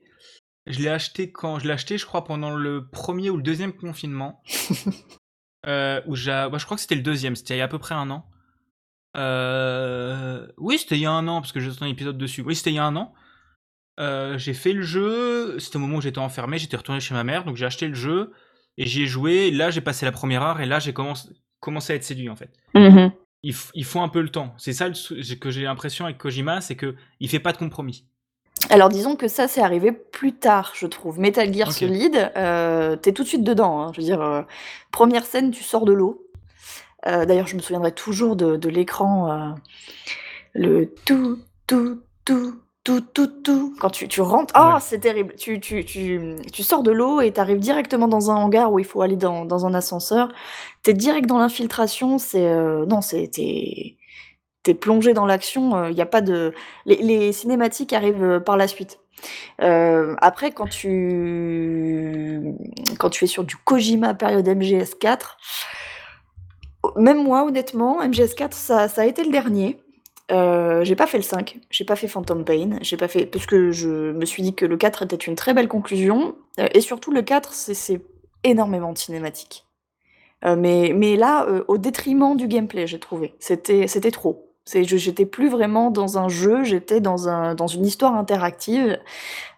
[0.69, 1.59] je l'ai acheté quand?
[1.59, 4.43] Je l'ai acheté, je crois, pendant le premier ou le deuxième confinement.
[5.67, 7.79] euh, où bah, je crois que c'était le deuxième, c'était il y a à peu
[7.79, 8.27] près un an.
[9.19, 10.47] Euh...
[10.57, 12.43] Oui, c'était il y a un an, parce que j'ai un épisode dessus.
[12.43, 13.13] Oui, c'était il y a un an.
[13.99, 17.25] Euh, j'ai fait le jeu, c'était au moment où j'étais enfermé, j'étais retourné chez ma
[17.25, 18.33] mère, donc j'ai acheté le jeu,
[18.77, 21.29] et j'y ai joué, là j'ai passé la première heure, et là j'ai commencé,
[21.59, 22.51] commencé à être séduit en fait.
[22.77, 23.11] Mm-hmm.
[23.43, 24.55] il, il, faut un peu le temps.
[24.57, 28.05] C'est ça que j'ai l'impression avec Kojima, c'est que il fait pas de compromis.
[28.71, 31.19] Alors disons que ça, c'est arrivé plus tard, je trouve.
[31.19, 33.93] Metal Gear Solid, euh, t'es tout de suite dedans, hein.
[33.95, 34.43] Je veux dire, euh,
[34.91, 36.28] première scène, tu sors de l'eau.
[37.07, 39.55] Euh, d'ailleurs, je me souviendrai toujours de l'écran,
[40.55, 45.35] le tout, tout, tout, tout, tout, tout, quand tu tu rentres ah, c'est terrible!
[45.37, 48.79] Tu tu tu tu sors de l'eau et tu arrives directement dans un hangar où
[48.79, 50.33] il faut aller dans dans un ascenseur.
[50.83, 52.55] Tu es direct dans l'infiltration, c'est,
[52.87, 53.31] non, c'est
[54.69, 56.53] t'es plongé dans l'action, il euh, y a pas de
[56.87, 58.99] les cinématiques arrivent, euh, par la suite.
[59.63, 62.55] Euh, après quand tu
[62.99, 65.37] quand tu es sur du Kojima période MGS4
[66.97, 69.79] même moi honnêtement, MGS4 ça ça a été le dernier.
[70.31, 73.71] j'ai pas fait le 5, j'ai pas fait Phantom Pain, j'ai pas fait parce que
[73.71, 76.37] je me suis dit que le 4 était une très belle conclusion,
[76.75, 78.03] et surtout le 4 c'est
[78.45, 79.67] énormément de cinématiques.
[80.45, 83.35] mais mais là, au détriment du gameplay, j'ai trouvé.
[83.41, 84.49] C'était trop.
[84.75, 88.99] J'étais plus vraiment dans un jeu, j'étais dans, un, dans une histoire interactive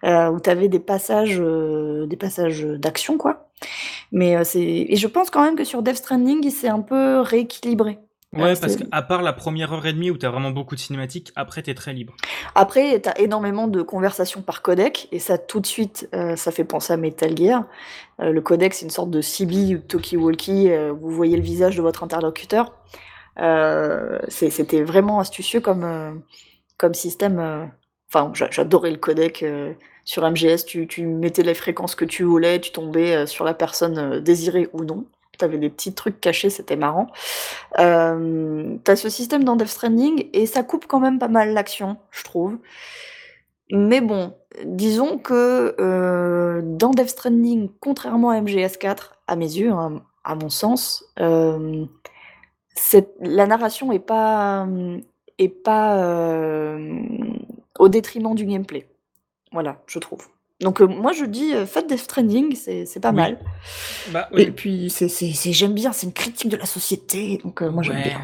[0.04, 3.49] euh, où tu avais des passages, euh, des passages d'action, quoi.
[4.12, 6.80] Mais euh, c'est, et je pense quand même que sur Death Stranding, il s'est un
[6.80, 7.98] peu rééquilibré.
[8.32, 10.80] Ouais, parce qu'à part la première heure et demie où tu as vraiment beaucoup de
[10.80, 12.14] cinématiques, après tu es très libre.
[12.54, 16.62] Après, tu as énormément de conversations par codec, et ça tout de suite, ça fait
[16.62, 17.64] penser à Metal Gear.
[18.20, 22.72] le codec, c'est une sorte de CB talkie-walkie, vous voyez le visage de votre interlocuteur.
[23.38, 26.12] Euh, c'était vraiment astucieux comme, euh,
[26.76, 27.38] comme système.
[27.38, 27.66] Euh.
[28.12, 29.44] Enfin, j'adorais le codec.
[30.10, 34.68] Sur MGS, tu, mettais les fréquences que tu voulais, tu tombais sur la personne désirée
[34.72, 35.04] ou non.
[35.38, 37.06] Tu avais des petits trucs cachés, c'était marrant.
[37.78, 41.52] Euh, tu as ce système dans Death Stranding et ça coupe quand même pas mal
[41.52, 42.58] l'action, je trouve.
[43.70, 45.76] Mais bon, disons que
[46.60, 51.86] dans Death Stranding, contrairement à MGS4, à mes yeux, hein, à mon sens, la
[53.46, 54.66] narration est pas,
[57.78, 58.89] au détriment du gameplay.
[59.52, 60.26] Voilà, je trouve.
[60.60, 63.38] Donc moi je dis, faites Death Stranding, c'est pas mal.
[64.10, 65.08] Bah, Et puis c'est
[65.52, 68.22] j'aime bien, c'est une critique de la société, donc moi j'aime bien.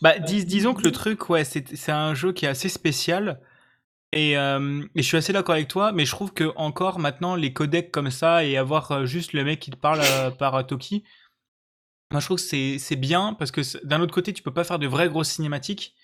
[0.00, 3.40] Bah, disons que le truc, ouais, c'est un jeu qui est assez spécial
[4.12, 7.90] et je suis assez d'accord avec toi, mais je trouve que encore maintenant les codecs
[7.90, 10.00] comme ça et avoir, juste le mec qui te parle,
[10.38, 11.04] par, Toki
[12.10, 14.78] moi, je trouve que c'est bien parce que d'un autre côté, tu peux pas faire
[14.78, 15.94] de vraies grosses cinématiques,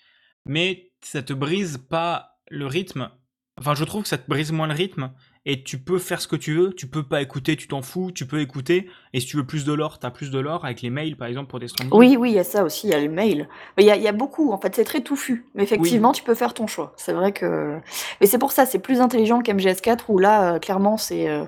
[0.45, 3.09] mais ça te brise pas le rythme.
[3.57, 5.11] Enfin, je trouve que ça te brise moins le rythme
[5.45, 6.73] et tu peux faire ce que tu veux.
[6.73, 8.11] Tu peux pas écouter, tu t'en fous.
[8.11, 10.81] Tu peux écouter et si tu veux plus de lore, t'as plus de lore avec
[10.81, 11.89] les mails par exemple pour des streams.
[11.93, 13.47] Oui, oui, il y a ça aussi, il y a les mails.
[13.77, 14.51] Il y a, y a beaucoup.
[14.51, 15.45] En fait, c'est très touffu.
[15.55, 16.93] Mais effectivement, tu peux faire ton choix.
[16.97, 17.79] C'est vrai que.
[18.19, 21.45] Mais c'est pour ça, c'est plus intelligent qu'MGS4 où là, euh, clairement, c'est euh,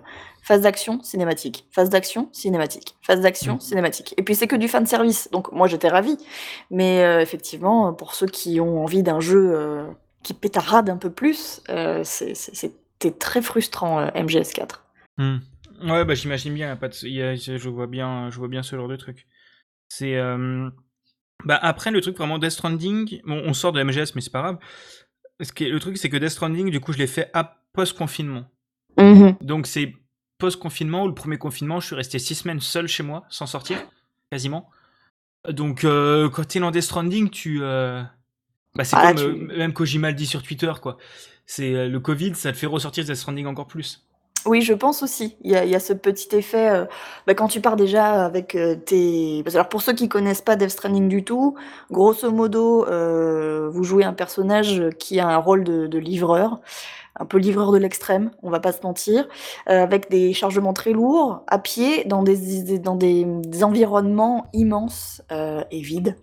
[0.47, 3.59] phase d'action, cinématique, phase d'action, cinématique, phase d'action, mmh.
[3.59, 4.13] cinématique.
[4.15, 6.17] Et puis c'est que du fan service, donc moi j'étais ravie.
[6.71, 9.83] Mais euh, effectivement, pour ceux qui ont envie d'un jeu euh,
[10.23, 14.79] qui pétarade un peu plus, euh, c'est c'était très frustrant euh, MGS4.
[15.17, 15.37] Hmm.
[15.83, 16.93] Ouais, bah j'imagine bien, pas de...
[16.93, 19.27] je, vois bien, je vois bien ce genre de truc.
[19.89, 20.15] C'est.
[20.15, 20.69] Euh,
[21.45, 24.41] bah après, le truc vraiment Death Stranding, bon, on sort de MGS, mais c'est pas
[24.41, 24.57] grave.
[25.39, 28.45] Ce qui le truc, c'est que Death Stranding, du coup, je l'ai fait à post-confinement.
[28.97, 29.37] Mhm.
[29.41, 29.93] Donc c'est
[30.39, 33.77] post-confinement ou le premier confinement, je suis resté six semaines seul chez moi, sans sortir,
[34.31, 34.69] quasiment.
[35.47, 37.59] Donc euh, quand t'es dans Death Stranding, tu.
[37.61, 38.03] Euh,
[38.77, 40.97] bah, c'est ah, comme même Kojima le dit sur Twitter, quoi.
[41.45, 44.07] C'est le Covid, ça te fait ressortir Death Stranding encore plus.
[44.47, 45.35] Oui, je pense aussi.
[45.41, 46.85] Il y a, ce petit effet, euh,
[47.25, 49.43] bah, quand tu pars déjà avec euh, tes.
[49.53, 51.55] alors pour ceux qui connaissent pas Death Stranding du tout,
[51.91, 56.61] grosso modo, euh, vous jouez un personnage qui a un rôle de, livreur,
[57.19, 59.27] un peu livreur de l'extrême, on va pas se mentir,
[59.65, 63.25] avec des chargements très lourds, à pied, dans des, dans des,
[63.63, 66.15] environnements immenses et vides.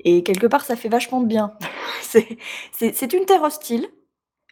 [0.00, 1.52] Et quelque part, ça fait vachement de bien.
[2.02, 3.88] c'est une terre hostile,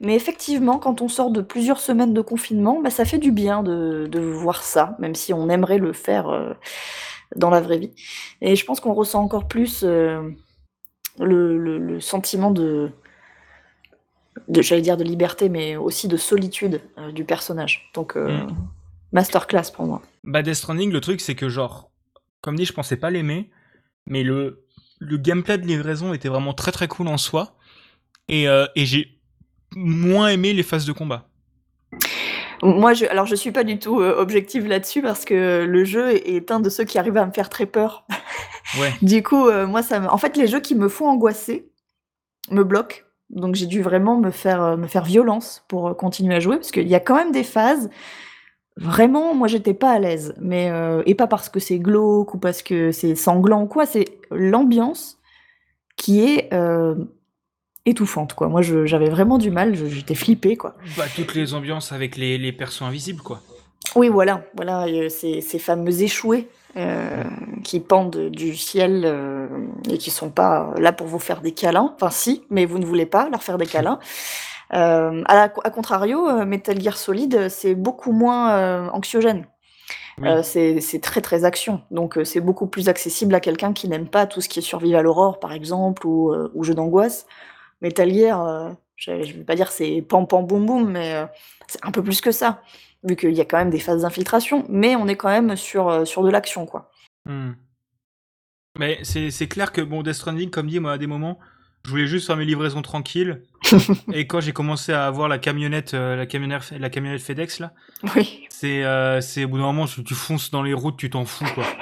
[0.01, 3.63] mais effectivement, quand on sort de plusieurs semaines de confinement, bah, ça fait du bien
[3.63, 6.53] de, de voir ça, même si on aimerait le faire euh,
[7.37, 7.93] dans la vraie vie.
[8.41, 10.31] Et je pense qu'on ressent encore plus euh,
[11.21, 12.91] le, le, sentiment de,
[14.49, 17.91] de j'allais dire de liberté, mais aussi de solitude euh, du personnage.
[17.95, 18.49] Donc, mm.
[19.13, 20.03] masterclass pour moi.
[20.25, 21.93] Bah, Death Stranding, le truc, c'est que genre,
[22.41, 23.49] comme dit, je pensais pas l'aimer,
[24.07, 24.64] mais le,
[25.05, 27.57] le gameplay de livraison était vraiment très très cool en soi.
[28.29, 29.19] Et, et j'ai
[29.77, 31.29] moins aimé les phases de combat.
[32.65, 36.13] Moi, je, alors je suis pas du tout euh, objective là-dessus parce que le jeu
[36.13, 38.07] est, un de ceux qui arrivent à me faire très peur.
[38.81, 38.93] Ouais.
[39.03, 40.09] du coup, euh, moi, ça, me...
[40.09, 41.71] en fait, les jeux qui me font angoisser
[42.51, 42.97] me bloquent.
[43.31, 46.73] Donc, j'ai dû vraiment me faire euh, me faire violence pour continuer à jouer parce
[46.73, 47.89] qu'il y a quand même des phases.
[48.77, 50.71] Vraiment, moi, j'étais pas à l'aise, mais
[51.07, 53.87] et pas parce que c'est glauque ou parce que c'est sanglant ou quoi.
[53.87, 55.19] C'est l'ambiance
[55.97, 56.51] qui est
[57.87, 58.49] étouffante, quoi.
[58.49, 60.75] Moi, j'avais vraiment du mal, j'étais flippée, quoi.
[60.97, 63.41] Bah, toutes les ambiances avec les, les persos invisibles, quoi.
[63.97, 67.23] Oui, voilà, voilà, ces, ces fameux échoués euh,
[67.63, 69.47] qui pendent du ciel euh,
[69.89, 71.93] et qui sont pas là pour vous faire des câlins.
[71.95, 74.01] Enfin, si, mais vous ne voulez pas leur faire des câlins.
[74.73, 79.47] Euh, à, contrario, Metal Gear Solid, c'est beaucoup moins anxiogène.
[80.43, 84.41] c'est très très action, donc c'est beaucoup plus accessible à quelqu'un qui n'aime pas tout
[84.41, 87.27] ce qui est survival horror par exemple ou, ou jeu d'angoisse.
[87.85, 91.27] Metal Gear, euh, je ne vais pas dire c'est pam pam boum boum, mais euh,
[91.67, 92.63] c'est un peu plus que ça,
[93.03, 95.89] vu qu'il y a quand même des phases d'infiltration, mais on est quand même sur,
[95.89, 96.91] euh, sur de l'action, quoi.
[97.27, 97.53] Hmm.
[98.79, 101.39] Mais c'est clair que, bon, Death Stranding, comme dit, moi, à des moments,
[101.85, 103.43] je voulais juste faire mes livraisons tranquilles.
[104.13, 107.73] et quand j'ai commencé à avoir la camionnette, la camionnette, la camionnette FedEx là,
[108.15, 108.47] oui.
[108.51, 108.83] c'est,
[109.21, 111.65] c'est au bout d'un moment, tu, tu fonces dans les routes, tu t'en fous quoi.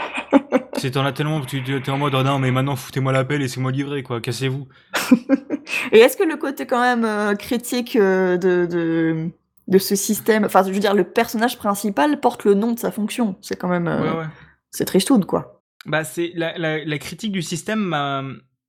[0.82, 3.70] c'est t'en as tellement, tu es en mode oh non mais maintenant foutez-moi l'appel, laissez-moi
[3.70, 4.66] livrer quoi, cassez-vous.
[5.92, 9.30] Et est-ce que le côté quand même euh, critique euh, de, de,
[9.68, 12.90] de, ce système, enfin je veux dire le personnage principal porte le nom de sa
[12.90, 14.26] fonction, c'est quand même euh, ouais,
[14.70, 15.62] c'est tristoun quoi?
[15.86, 17.94] Bah c'est la, la, la, critique du système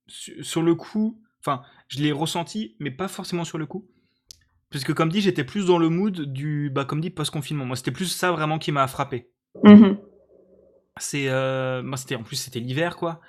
[0.06, 3.86] sur le coup, enfin je l'ai ressenti mais pas forcément sur le coup.
[4.70, 7.64] Puisque comme dit j'étais plus dans le mood du bah comme dit post confinement.
[7.64, 9.30] Moi c'était plus ça vraiment qui m'a frappé.
[9.62, 9.98] Mm-hmm.
[10.98, 13.20] C'est moi c'était en plus c'était l'hiver quoi.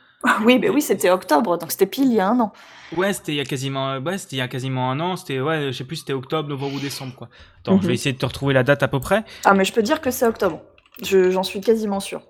[0.43, 2.51] Oui, mais oui, c'était octobre, donc c'était pile il y a un an.
[2.95, 5.15] Ouais, c'était il y a quasiment, ouais, c'était il y a quasiment un an.
[5.15, 7.29] C'était, ouais, je sais plus, c'était octobre, novembre ou décembre, quoi.
[7.59, 7.93] Attends, je vais mhm.
[7.93, 9.23] essayer de te retrouver la date à peu près.
[9.43, 10.61] Ah, mais je peux dire que c'est octobre.
[11.01, 12.21] j'en suis quasiment sûr.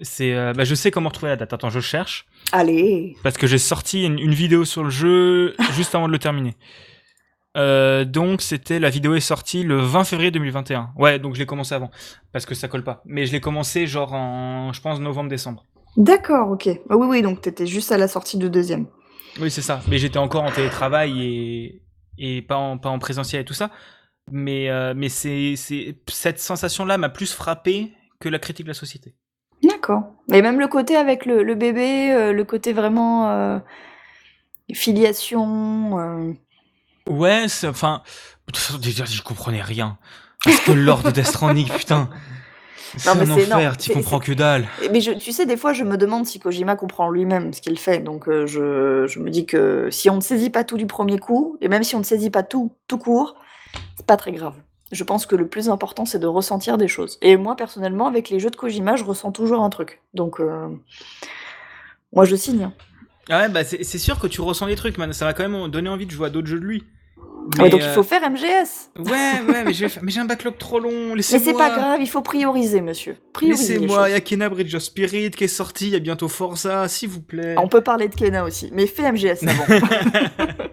[0.00, 1.52] C'est, euh, bah, je sais comment retrouver la date.
[1.52, 2.26] Attends, je cherche.
[2.56, 3.16] Allez.
[3.24, 6.54] Parce que j'ai sorti une, vidéo sur le jeu juste avant de le terminer.
[7.56, 10.90] Euh, donc c'était la vidéo est sortie le 20 février 2021.
[10.96, 11.90] Ouais, donc je l'ai commencé avant
[12.32, 13.02] parce que ça colle pas.
[13.06, 15.64] Mais je l'ai commencé genre en, je pense novembre décembre.
[15.96, 16.68] D'accord, OK.
[16.88, 18.86] Ah oui, oui, donc tu étais juste à la sortie de deuxième.
[19.40, 19.80] Oui, c'est ça.
[19.88, 21.82] Mais j'étais encore en télétravail et,
[22.18, 23.72] et pas, en, pas en présentiel et tout ça.
[24.30, 27.90] Mais, euh, mais c'est, c'est, cette sensation-là m'a plus frappé
[28.20, 29.16] que la critique de la société.
[29.64, 30.02] D'accord.
[30.32, 33.58] Et même le côté avec le, le bébé, euh, le côté vraiment euh,
[34.72, 36.36] filiation.
[37.08, 38.02] Ouais, enfin,
[38.46, 39.98] de toute façon, déjà, je comprenais rien.
[40.44, 42.08] Parce que Lord de Death Stranding, putain.
[42.96, 44.68] C'est un enfer, tu comprends que dalle.
[44.92, 47.78] Mais je, tu sais, des fois, je me demande si Kojima comprend lui-même ce qu'il
[47.78, 47.98] fait.
[47.98, 51.18] Donc, euh, je, je, me dis que si on ne saisit pas tout du premier
[51.18, 53.34] coup, et même si on ne saisit pas tout, tout court,
[53.96, 54.54] c'est pas très grave.
[54.92, 57.18] Je pense que le plus important, c'est de ressentir des choses.
[57.22, 60.00] Et moi, personnellement, avec les jeux de Kojima, je ressens toujours un truc.
[60.12, 60.68] Donc, euh,
[62.12, 62.70] moi, je signe.
[63.30, 65.12] Ah ouais, bah c'est sûr que tu ressens des trucs, man.
[65.12, 66.84] Ça va quand même donner envie de jouer à d'autres jeux de lui.
[67.58, 68.90] Ouais, donc Mais, il euh, faut faire MGS.
[68.98, 69.72] Ouais, ouais, mais mais
[70.10, 71.10] j'ai un backlog trop long.
[71.10, 71.44] Mais Laissez-moi.
[71.44, 73.16] c'est pas grave, il faut prioriser, monsieur.
[73.42, 74.08] Laissez-moi.
[74.08, 75.88] Il y a Kena Bridge of Spirit qui est sorti.
[75.88, 77.54] Il y a bientôt Forza, s'il vous plaît.
[77.58, 79.64] On peut parler de Kena aussi, mais fais MGS avant.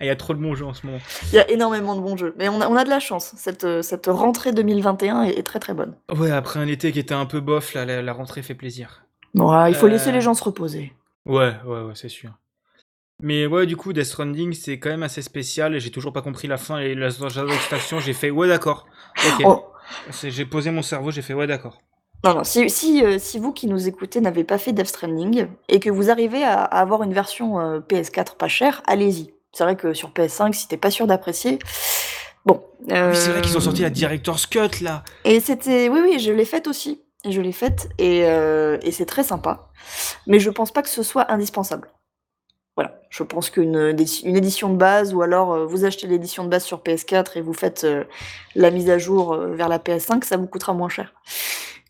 [0.00, 0.98] Ah, Il y a trop de bons jeux en ce moment.
[1.32, 2.34] Il y a énormément de bons jeux.
[2.36, 3.32] Mais on a, on a de la chance.
[3.36, 5.94] Cette, euh, cette rentrée 2021 est, est très très bonne.
[6.16, 9.04] Ouais, après un été qui était un peu bof, là, la, la rentrée fait plaisir.
[9.38, 10.92] Ah, il faut Euh, laisser les gens se reposer.
[11.24, 12.30] Ouais, ouais, ouais, c'est sûr.
[13.22, 15.74] Mais ouais, du coup, Death Stranding, c'est quand même assez spécial.
[15.74, 18.00] et J'ai toujours pas compris la fin et la station.
[18.00, 18.86] J'ai fait ouais, d'accord.
[19.44, 19.64] Oh,
[20.22, 21.78] J'ai posé mon cerveau, j'ai fait ouais, d'accord.
[22.24, 25.48] Non, non, si, si, euh, si vous qui nous écoutez n'avez pas fait Death Stranding
[25.68, 29.34] et que vous arrivez à, à avoir une version euh, PS4 pas chère, allez-y.
[29.52, 31.58] C'est vrai que sur PS5, si t'es pas sûr d'apprécier,
[32.46, 32.62] bon.
[32.90, 35.02] euh, c'est vrai qu'ils ont sorti la Director's Cut là.
[35.24, 37.02] Et c'était, oui, oui, je l'ai faite aussi.
[37.28, 39.68] Je l'ai faite et, euh, et c'est très sympa.
[40.26, 41.88] Mais je pense pas que ce soit indispensable.
[42.76, 46.42] Voilà, je pense qu'une édi- une édition de base ou alors euh, vous achetez l'édition
[46.44, 48.04] de base sur PS4 et vous faites euh,
[48.54, 51.12] la mise à jour euh, vers la PS5, ça vous coûtera moins cher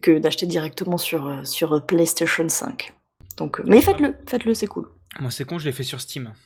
[0.01, 2.93] que d'acheter directement sur, sur PlayStation 5.
[3.37, 4.89] Donc, mais faites-le, faites-le, c'est cool.
[5.21, 6.33] Moi, c'est con, je l'ai fait sur Steam.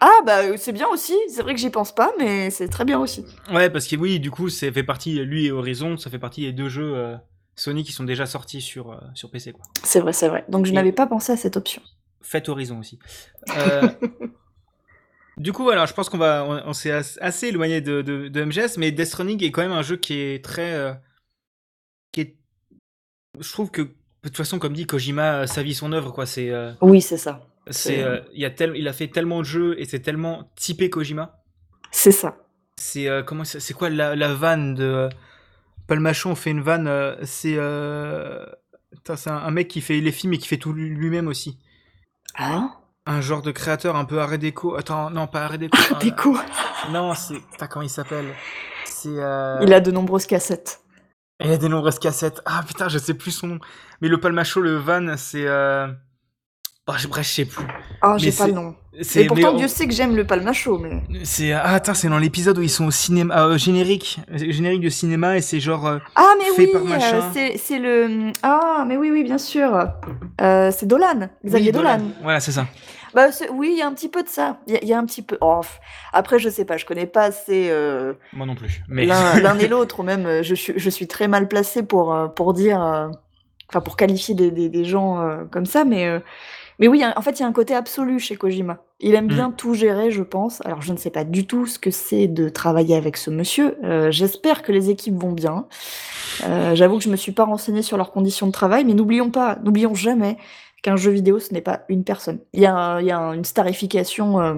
[0.00, 2.98] Ah bah c'est bien aussi, c'est vrai que j'y pense pas, mais c'est très bien
[2.98, 3.26] aussi.
[3.52, 6.42] Ouais, parce que oui, du coup, ça fait partie, lui et Horizon, ça fait partie
[6.42, 7.14] des deux jeux
[7.56, 9.62] Sony qui sont déjà sortis sur, sur PC, quoi.
[9.84, 10.46] C'est vrai, c'est vrai.
[10.48, 11.82] Donc je Et- n'avais pas pensé à cette option.
[12.28, 12.98] Faites Horizon aussi.
[13.56, 13.88] Euh,
[15.38, 18.28] du coup, voilà, je pense qu'on va, on, on s'est as- assez éloigné de, de,
[18.28, 20.92] de MGS, mais Death Running est quand même un jeu qui est très, euh,
[22.12, 22.36] qui est,
[23.38, 23.88] je trouve que de
[24.24, 26.26] toute façon, comme dit Kojima, euh, sa vie son œuvre, quoi.
[26.26, 27.46] C'est, euh, Oui, c'est ça.
[27.70, 30.90] c'est, euh, il a tel, il a fait tellement de jeux et c'est tellement typé
[30.90, 31.42] Kojima.
[31.92, 32.36] C'est ça.
[32.78, 35.08] C'est euh, comment, ça- c'est quoi la, la vanne de euh,
[35.86, 36.88] Palmachon fait une vanne.
[36.88, 38.44] euh, c'est, euh,
[39.04, 41.58] c'est un, un mec qui fait les films et qui fait tout lui-même aussi.
[42.38, 42.72] Hein
[43.06, 44.76] Un genre de créateur un peu arrêt déco.
[44.76, 45.76] Attends, non, pas arrêt déco.
[45.94, 46.36] un- Déco.
[46.92, 47.40] Non, c'est.
[47.50, 48.26] Putain, comment il s'appelle?
[48.84, 49.08] C'est.
[49.18, 49.58] Euh...
[49.62, 50.80] Il a de nombreuses cassettes.
[51.42, 52.40] il a des nombreuses cassettes.
[52.44, 53.58] Ah putain, je sais plus son nom.
[54.00, 55.46] Mais le Palmacho, le van, c'est.
[55.48, 55.88] Euh...
[56.88, 57.64] Oh, je- bref, je sais plus.
[58.00, 58.74] Ah, j'ai pas le nom.
[59.16, 61.02] Et pourtant, mais Dieu sait que j'aime le palmacho, mais.
[61.24, 61.52] C'est.
[61.52, 63.46] Ah, attends, c'est dans l'épisode où ils sont au cinéma.
[63.48, 64.20] au générique.
[64.32, 65.86] Générique de cinéma et c'est genre.
[65.86, 67.20] euh, Ah, mais Fait oui, euh,
[67.58, 68.30] c'est le.
[68.42, 69.88] Ah, mais oui, oui, bien sûr.
[70.40, 71.98] Euh, c'est Dolan, Xavier oui, Dolan.
[72.22, 72.66] Voilà, c'est ça.
[73.14, 74.58] Bah, oui, il y a un petit peu de ça.
[74.66, 75.36] Il y, a- il y a un petit peu.
[75.40, 75.60] Oh,
[76.12, 78.82] après, je sais pas, je connais pas assez euh, Moi non plus.
[78.88, 79.06] Mais.
[79.06, 82.28] l'un et l'autre, ou même euh, je suis, je suis très mal placée pour, euh,
[82.28, 82.80] pour dire.
[82.82, 83.08] euh,
[83.68, 86.22] Enfin, pour qualifier des, des, des gens euh, comme ça, mais.
[86.78, 88.82] Mais oui, en fait, il y a un côté absolu chez Kojima.
[89.00, 90.64] Il aime bien tout gérer, je pense.
[90.64, 93.76] Alors, je ne sais pas du tout ce que c'est de travailler avec ce monsieur.
[93.84, 95.66] Euh, J'espère que les équipes vont bien.
[96.44, 99.30] Euh, J'avoue que je me suis pas renseignée sur leurs conditions de travail, mais n'oublions
[99.30, 100.36] pas, n'oublions jamais
[100.82, 102.38] qu'un jeu vidéo, ce n'est pas une personne.
[102.52, 104.54] Il y a, un- il y a un- une starification, euh,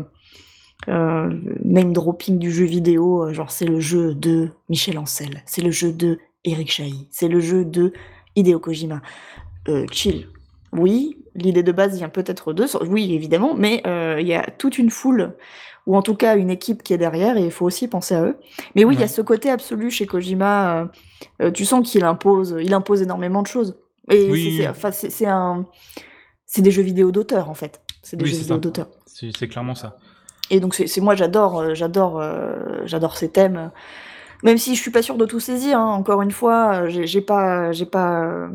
[0.89, 1.31] euh,
[1.65, 5.93] name dropping du jeu vidéo, genre c'est le jeu de Michel Ancel, c'est le jeu
[5.93, 7.93] de Eric Chahi, c'est le jeu de
[8.37, 9.01] Hideo Kojima.
[9.91, 10.29] Chill.
[10.73, 14.79] Oui, l'idée de base vient peut-être d'eux, oui évidemment, mais euh, il y a toute
[14.79, 15.35] une foule,
[15.87, 18.23] ou en tout cas une équipe qui est derrière, et il faut aussi penser à
[18.23, 18.37] eux.
[18.75, 20.87] Mais oui, il y a ce côté absolu chez Kojima, euh,
[21.43, 23.77] euh, tu sens qu'il impose, il impose énormément de choses.
[24.11, 25.67] Et Oui, c'est- un...
[26.47, 27.81] C'est des jeux vidéo d'auteur, en fait.
[28.03, 28.89] C'est des Oui, jeux vidéo d'auteur.
[29.07, 29.97] C'est clairement ça.
[30.51, 32.23] Et donc c'est moi j'adore j'adore
[32.85, 33.71] j'adore ces thèmes.
[34.43, 37.71] Même si je suis pas sûre de tout saisir, hein, encore une fois, j'ai pas
[37.73, 38.49] j'ai pas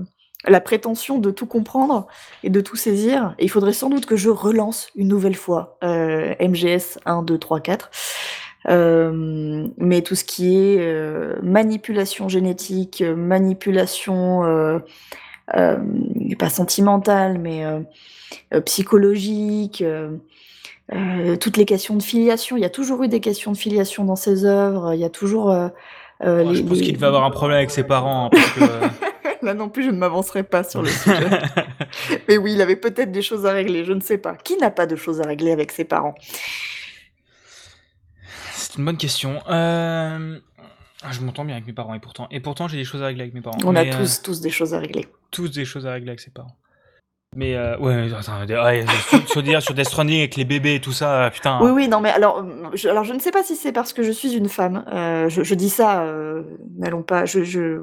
[0.48, 2.08] la prétention de tout comprendre
[2.44, 3.34] et de tout saisir.
[3.40, 7.38] Et il faudrait sans doute que je relance une nouvelle fois euh, MGS 1, 2,
[7.38, 7.92] 3, 4.
[8.70, 14.80] Euh, mais tout ce qui est euh, manipulation génétique, manipulation euh,
[15.56, 15.78] euh,
[16.40, 20.12] pas sentimentale, mais euh, psychologique, euh,
[20.94, 22.56] euh, toutes les questions de filiation.
[22.58, 24.94] Il y a toujours eu des questions de filiation dans ses œuvres.
[24.94, 25.52] Il y a toujours.
[25.52, 25.68] euh,
[26.22, 28.26] Ouais, les- je pense les- qu'il devait avoir un problème avec ses parents.
[28.26, 28.60] hein, parce que,
[29.44, 31.30] Là non plus, je ne m'avancerai pas sur le sujet.
[32.28, 34.36] Mais oui, il avait peut-être des choses à régler, je ne sais pas.
[34.36, 36.16] Qui n'a pas de choses à régler avec ses parents?
[38.54, 39.42] C'est une bonne question.
[39.50, 40.40] Euh,
[41.12, 43.24] Je m'entends bien avec mes parents et pourtant, et pourtant j'ai des choses à régler
[43.24, 43.58] avec mes parents.
[43.64, 45.08] On Mais, a euh, tous, tous des choses à régler.
[45.32, 46.56] tous des choses à régler avec ses parents.
[47.36, 50.80] Mais euh, ouais, attends, ouais, sur, sur, dire sur Death Stranding avec les bébés et
[50.80, 51.60] tout ça, putain.
[51.64, 54.04] Oui, oui, non, mais alors, je, alors je ne sais pas si c'est parce que
[54.04, 54.86] je suis une femme.
[54.94, 56.44] euh, je, je dis ça, euh,
[56.78, 57.26] n'allons pas.
[57.26, 57.82] Je, je,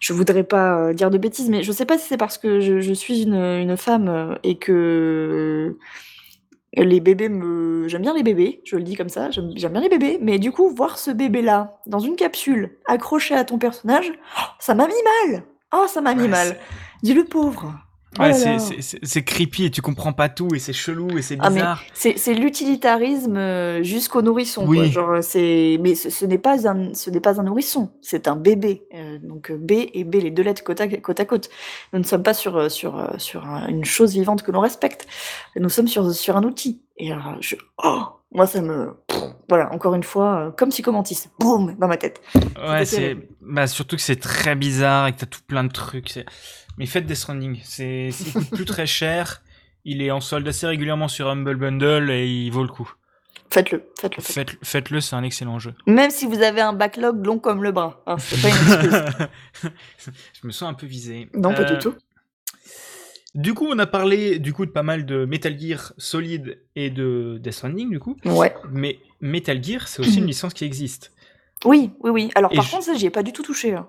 [0.00, 2.60] je voudrais pas euh, dire de bêtises, mais je sais pas si c'est parce que
[2.60, 5.76] je, je suis une, une femme euh, et que
[6.76, 7.86] les bébés me.
[7.88, 10.50] J'aime bien les bébés, je le dis comme ça, j'aime bien les bébés, mais du
[10.52, 14.94] coup, voir ce bébé-là dans une capsule accroché à ton personnage, oh, ça m'a mis
[15.32, 15.44] mal.
[15.74, 16.56] Oh, ça m'a mis Ouais, mal.
[17.02, 17.72] Dis le pauvre.
[18.18, 18.58] Oh Ouais, là
[19.02, 21.82] c'est creepy et tu comprends pas tout et c'est chelou et c'est Ah bizarre.
[21.94, 24.70] c'est c'est l'utilitarisme euh, jusqu'au nourrisson quoi.
[24.82, 24.90] Oui.
[24.90, 28.28] Genre euh, c'est mais ce, ce n'est pas un ce n'est pas un nourrisson, c'est
[28.28, 28.86] un bébé.
[28.94, 31.18] Euh, donc euh, B et B les deux lettres côte à côte.
[31.20, 31.48] à côte.
[31.92, 35.06] Nous ne sommes pas sur sur sur un- une chose vivante que l'on respecte.
[35.56, 36.82] Nous sommes sur sur un outil.
[36.96, 38.04] Et alors, je oh,
[38.34, 38.94] moi ça me
[39.48, 42.20] voilà, encore une fois euh, comme psychomantis, boum dans ma tête.
[42.66, 46.18] Ouais, c'est bah surtout que c'est très bizarre et que t'as tout plein de trucs.
[46.78, 49.42] Mais faites Death Stranding, c'est il coûte plus très cher.
[49.84, 52.90] Il est en solde assez régulièrement sur Humble Bundle et il vaut le coup.
[53.50, 54.22] Faites-le, faites-le.
[54.22, 54.32] faites-le.
[54.54, 55.74] Faites- Faites-le, c'est un excellent jeu.
[55.86, 59.70] Même si vous avez un backlog long comme le bras, hein, c'est pas une excuse.
[60.42, 61.28] Je me sens un peu visé.
[61.34, 61.94] non, pas Euh, du tout.
[63.34, 66.90] Du coup, on a parlé du coup de pas mal de Metal Gear Solid et
[66.90, 68.16] de Death Stranding du coup.
[68.24, 68.54] Ouais.
[68.70, 71.10] Mais Metal Gear, c'est aussi une licence qui existe.
[71.64, 72.30] Oui, oui, oui.
[72.34, 73.72] Alors Et par je- contre, ça, j'y ai pas du tout touché.
[73.74, 73.88] hein.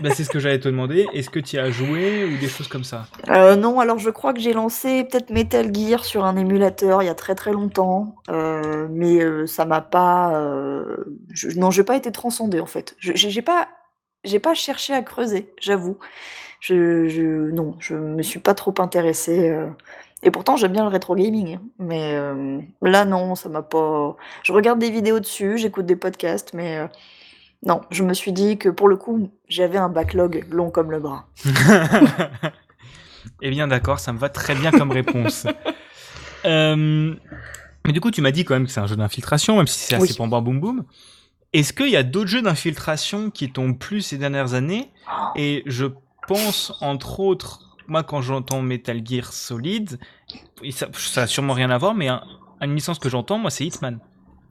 [0.00, 1.06] Bah, c'est ce que j'allais te demander.
[1.12, 3.06] Est-ce que tu as joué ou des choses comme ça?
[3.28, 7.06] Euh, non, alors je crois que j'ai lancé peut-être Metal Gear sur un émulateur il
[7.06, 10.34] y a très très longtemps, euh, mais euh, ça m'a pas.
[10.40, 10.96] euh,
[11.30, 12.96] je, non, j'ai pas été transcendé en fait.
[13.00, 13.68] J'ai pas,
[14.24, 15.98] j'ai pas cherché à creuser, j'avoue.
[16.60, 19.50] Je, je, non, je me suis pas trop intéressée.
[19.50, 19.66] euh,
[20.22, 24.16] et pourtant, j'aime bien le rétro gaming, hein, mais euh, là non, ça m'a pas.
[24.42, 26.86] Je regarde des vidéos dessus, j'écoute des podcasts, mais euh,
[27.66, 31.00] non, je me suis dit que pour le coup, j'avais un backlog long comme le
[31.00, 31.26] bras.
[33.42, 35.46] Eh bien, d'accord, ça me va très bien comme réponse.
[37.86, 39.78] Mais du coup, tu m'as dit quand même que c'est un jeu d'infiltration, même si
[39.78, 40.16] c'est assez Oui.
[40.16, 40.84] pour boum boum.
[41.54, 44.90] Est-ce qu'il y a d'autres jeux d'infiltration qui t'ont plu ces dernières années?
[45.36, 45.86] Et je
[46.28, 49.98] pense, entre autres, moi, quand j'entends Metal Gear Solid,
[50.62, 52.22] et ça, ça a sûrement rien à voir, mais un-
[52.60, 53.98] une licence que j'entends, moi, c'est Hitman.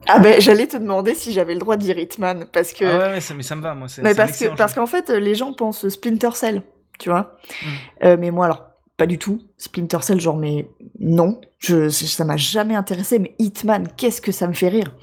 [0.06, 3.12] Ah ben j'allais te demander si j'avais le droit de dire Hitman parce que Ah
[3.12, 3.88] ouais, ça, mais ça me va, moi.
[3.88, 6.62] c'est- mais parce qu'en fait les gens pensent Splinter Cell,
[6.98, 7.38] tu vois?
[7.62, 7.66] Mm.
[8.04, 8.64] Euh, mais moi alors
[8.96, 10.68] pas du tout Splinter Cell genre mais
[11.00, 14.94] non, je ça m'a jamais intéressé mais Hitman qu'est-ce que ça me fait rire.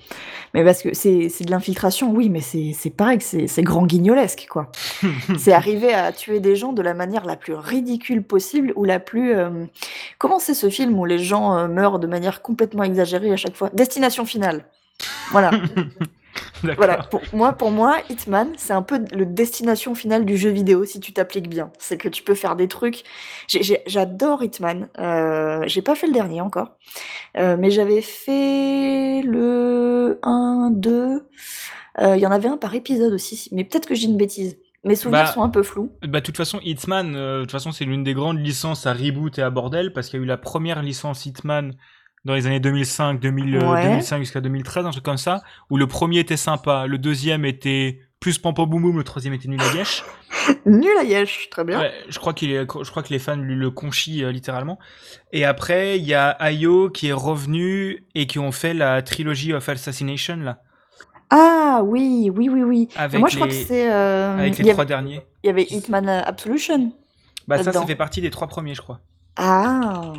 [0.54, 4.72] Mais parce que c'est de l'infiltration oui mais c'est pareil c'est grand guignolesque quoi.
[5.38, 9.00] c'est arriver à tuer des gens de la manière la plus ridicule possible ou la
[9.00, 9.66] plus euh,
[10.18, 13.56] comment c'est ce film où les gens euh, meurent de manière complètement exagérée à chaque
[13.56, 13.70] fois?
[13.74, 14.66] Destination finale.
[15.32, 15.52] Voilà.
[16.78, 20.86] Voilà, pour moi, pour moi, Hitman, c'est un peu le destination finale du jeu vidéo
[20.86, 21.72] si tu t'appliques bien.
[21.80, 23.04] C'est que tu peux faire des trucs.
[23.88, 24.88] J'adore Hitman.
[25.00, 26.78] Euh, J'ai pas fait le dernier encore,
[27.38, 31.28] Euh, mais j'avais fait le 1, 2.
[32.00, 34.58] Euh, Il y en avait un par épisode aussi, mais peut-être que j'ai une bêtise.
[34.84, 35.92] Mes souvenirs Bah, sont un peu flous.
[36.02, 39.38] Bah, de toute façon, Hitman, de toute façon, c'est l'une des grandes licences à reboot
[39.38, 41.74] et à bordel, parce qu'il y a eu la première licence Hitman
[42.26, 43.84] dans les années 2005, 2000, euh, Ouais.
[43.84, 48.00] 2005 jusqu'à 2013, un truc comme ça, où le premier était sympa, le deuxième était
[48.20, 50.04] plus pampo boum boum, le troisième était nul à guèche.
[50.66, 51.80] Nul à Yesh, très bien.
[51.80, 54.78] Ouais, je crois qu'il est, je crois que les fans lui le conchient euh, littéralement.
[55.32, 59.54] Et après, il y a Ayo qui est revenu et qui ont fait la trilogie
[59.54, 60.60] of Assassination là,
[61.32, 62.88] Ah oui, oui, oui, oui.
[62.96, 63.92] Mais avec moi, je crois que les, c'est.
[63.92, 65.22] euh, avec les trois derniers.
[65.44, 66.92] il y avait Hitman Absolution.
[67.48, 69.00] Bah ça, ça fait partie des trois premiers, je crois.
[69.36, 70.14] Ah.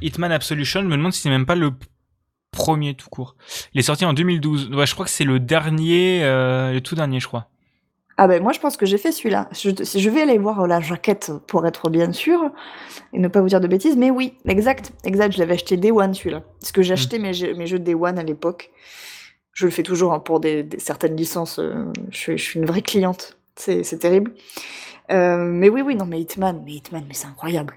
[0.00, 1.72] Hitman Absolution, je me demande si c'est même pas le
[2.50, 3.36] premier tout court.
[3.74, 4.70] Il est sorti en 2012.
[4.72, 7.48] Ouais, je crois que c'est le dernier, euh, le tout dernier, je crois.
[8.18, 9.48] Ah ben moi je pense que j'ai fait celui-là.
[9.52, 12.50] Je, je vais aller voir la jaquette pour être bien sûr
[13.14, 15.32] et ne pas vous dire de bêtises, mais oui, exact, exact.
[15.32, 17.94] Je l'avais acheté Day One celui-là, parce que j'ai acheté mes, jeux- mes jeux Day
[17.94, 18.70] One à l'époque.
[19.54, 21.58] Je le fais toujours hein, pour des, des- certaines licences.
[21.58, 23.38] euh, je, suis- je suis une vraie cliente.
[23.56, 24.34] C'est c'est terrible.
[25.10, 27.74] Euh, mais oui, oui, non, mais Hitman, mais Hitman, mais c'est incroyable.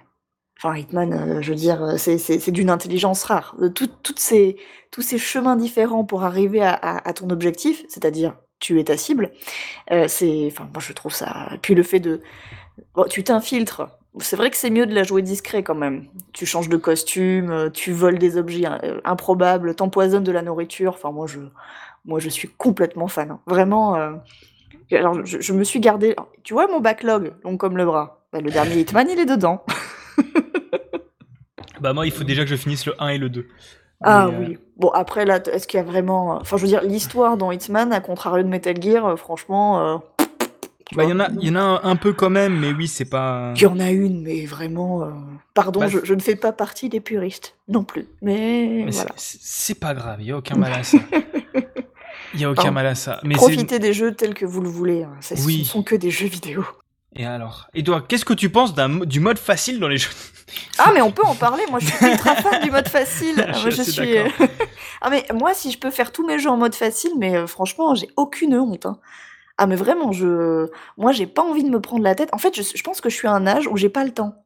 [0.66, 3.56] Enfin, Hitman, euh, je veux dire, euh, c'est- d'une intelligence rare.
[3.76, 4.58] Tout- toutes ces,
[4.90, 9.32] tous ces chemins différents pour arriver à, ton objectif, c'est-à-dire tuer ta cible,
[9.92, 11.50] euh, c'est, enfin, moi je trouve ça.
[11.62, 12.22] Puis le fait de,
[13.10, 13.84] tu t'infiltres.
[14.22, 16.08] C'est vrai que c'est mieux de la jouer discret quand même.
[16.34, 20.94] Tu changes de costume, euh, tu voles des objets euh, improbables, t'empoisonnes de la nourriture.
[20.96, 21.42] Enfin, moi je,
[22.06, 23.30] moi je suis complètement fan.
[23.32, 23.40] hein.
[23.46, 23.96] Vraiment.
[23.98, 24.14] euh,
[24.94, 26.16] Alors, je, je me suis gardé.
[26.44, 28.26] Tu vois mon backlog, long comme le bras.
[28.34, 29.64] Bah, le dernier Hitman, il est dedans.
[31.86, 33.48] Bah moi, il faut déjà que je finisse le 1 et le 2.
[34.04, 34.58] Ah Mais, euh, oui.
[34.78, 36.38] Bon, après, là, est-ce qu'il y a vraiment.
[36.42, 39.88] Enfin, je veux dire, l'histoire dans Hitman, à contrario de Metal Gear, euh, franchement.
[39.94, 39.98] euh,
[40.96, 42.88] Bah, il y en a, y en a un, un peu quand même, mais oui,
[42.88, 43.54] c'est pas.
[43.56, 45.04] Il y en a une, mais vraiment.
[45.04, 45.12] euh,
[45.54, 48.08] Pardon, Bah, je, je ne fais pas partie des puristes non plus.
[48.24, 49.12] Mais, mais c'est- voilà.
[49.16, 50.98] c'est pas grave, il y a aucun mal à ça.
[52.34, 53.20] Il y a aucun mal à ça.
[53.24, 55.04] Mais Profitez des jeux tels que vous le voulez.
[55.04, 55.14] hein.
[55.22, 55.54] Ça, Oui.
[55.54, 56.66] Ce ne sont que des jeux vidéo.
[57.16, 57.68] Et alors?
[57.74, 60.10] Et toi, qu'est-ce que tu penses du mode facile dans les jeux
[60.78, 61.64] Ah, mais on peut en parler.
[61.70, 63.36] Moi, je suis ultra fan du mode facile.
[63.52, 64.18] Je Moi, suis.
[64.18, 64.28] euh,
[65.02, 67.48] ah, mais moi, si je peux faire tous mes jeux en mode facile, mais euh,
[67.48, 68.86] franchement, j'ai aucune honte.
[68.86, 69.00] hein.
[69.58, 70.68] Ah, mais vraiment, je.
[70.98, 72.30] Moi, j'ai pas envie de me prendre la tête.
[72.34, 74.12] En fait, je, je pense que je suis à un âge où j'ai pas le
[74.14, 74.45] temps.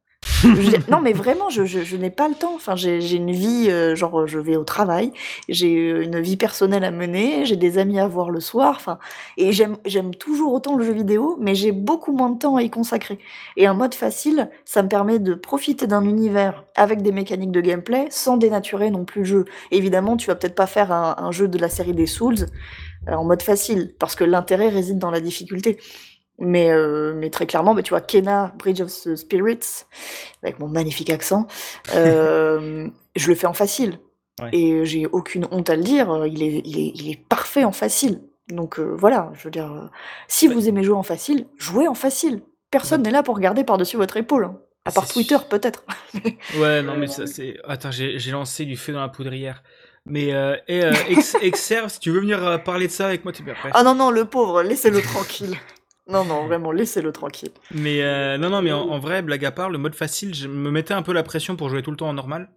[0.90, 2.54] Non, mais vraiment, je, n'ai pas le temps.
[2.56, 5.12] Enfin, j'ai une vie, euh, genre, je vais au travail,
[5.48, 8.76] j'ai une vie personnelle à mener, j'ai des amis à voir le soir.
[8.76, 9.00] Enfin,
[9.38, 12.70] et j'aime toujours autant le jeu vidéo, mais j'ai beaucoup moins de temps à y
[12.70, 13.20] consacrer.
[13.58, 17.62] Et un mode facile, ça me permet de profiter d'un univers avec des mécaniques de
[17.62, 19.46] gameplay sans dénaturer non plus le jeu.
[19.72, 22.46] évidemment, tu vas peut-être pas faire un, un, jeu de la série des Souls
[23.08, 25.78] euh, en mode facile, parce que l'intérêt réside dans la difficulté.
[26.40, 29.86] Mais, euh, mais très clairement, bah, tu vois, Kena, Bridge of the Spirits,
[30.42, 31.48] avec mon magnifique accent,
[31.96, 34.00] euh, je le fais en facile.
[34.54, 37.74] Et j'ai aucune honte à le dire, il est, il est, il est parfait en
[37.74, 38.22] facile.
[38.48, 39.90] Donc euh, voilà, je veux dire,
[40.28, 42.42] si vous aimez jouer en facile, jouez en facile.
[42.72, 44.46] Personne n'est là pour regarder par-dessus votre épaule.
[44.46, 44.58] Hein.
[44.86, 45.84] À part Twitter, peut-être.
[46.58, 47.58] ouais, non, mais ça, c'est.
[47.68, 49.64] Attends, j'ai lancé du feu dans la poudrière.
[50.06, 50.94] Mais euh, et, euh,
[51.42, 53.70] Exerve, si tu veux venir parler de ça avec moi, tu bien prêt.
[53.74, 55.56] Ah non, non, le pauvre, laissez-le tranquille.
[56.10, 57.52] Non, non, vraiment, laissez-le tranquille.
[57.72, 60.72] Mais euh, non, non, mais en, vrai, blague à part, le mode facile, je me
[60.72, 62.50] mettais un peu la pression pour jouer tout le temps en normal.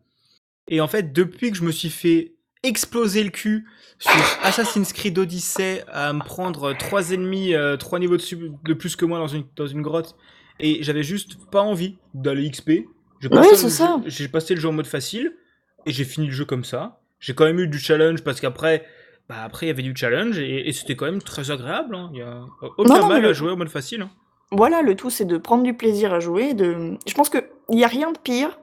[0.68, 3.66] Et en fait, depuis que je me suis fait exploser le cul
[3.98, 8.96] sur Assassin's Creed Odyssey à me prendre trois ennemis, euh, trois niveaux de, de, plus
[8.96, 10.16] que moi dans une, dans une grotte,
[10.60, 12.70] et j'avais juste pas envie d'aller XP.
[13.30, 14.00] Oui, c'est ça.
[14.06, 15.32] J'ai passé le jeu en mode facile,
[15.86, 17.00] et j'ai fini le jeu comme ça.
[17.20, 18.84] J'ai quand même eu du challenge parce qu'après,
[19.28, 21.94] bah après il y avait du challenge et, c'était quand même très agréable.
[21.94, 22.10] Hein.
[22.12, 22.42] Il y a
[22.78, 24.02] aucun mal à jouer au mode facile.
[24.02, 24.10] Hein.
[24.50, 26.54] Voilà, le tout c'est de prendre du plaisir à jouer.
[26.54, 26.98] De...
[27.06, 28.58] Je pense qu'il n'y a rien de pire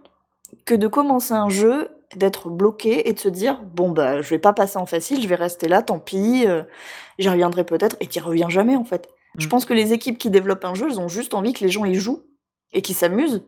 [0.66, 4.40] que de commencer un jeu, d'être bloqué et de se dire bon bah je vais
[4.40, 6.64] pas passer en facile, je vais rester là, tant pis, euh,
[7.18, 9.10] j'y reviendrai peut-être et tu reviens jamais en fait.
[9.38, 9.50] Je mm.
[9.50, 11.86] pense que les équipes qui développent un jeu, elles ont juste envie que les gens
[11.86, 12.24] y jouent
[12.74, 13.44] et qu'ils s'amusent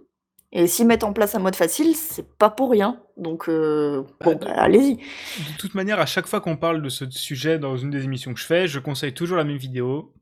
[0.54, 3.00] et s'ils mettent en place un mode facile, c'est pas pour rien.
[3.16, 4.96] Donc, euh, bon, bah, allez-y.
[4.96, 8.34] De toute manière, à chaque fois qu'on parle de ce sujet dans une des émissions
[8.34, 10.14] que je fais, je conseille toujours la même vidéo.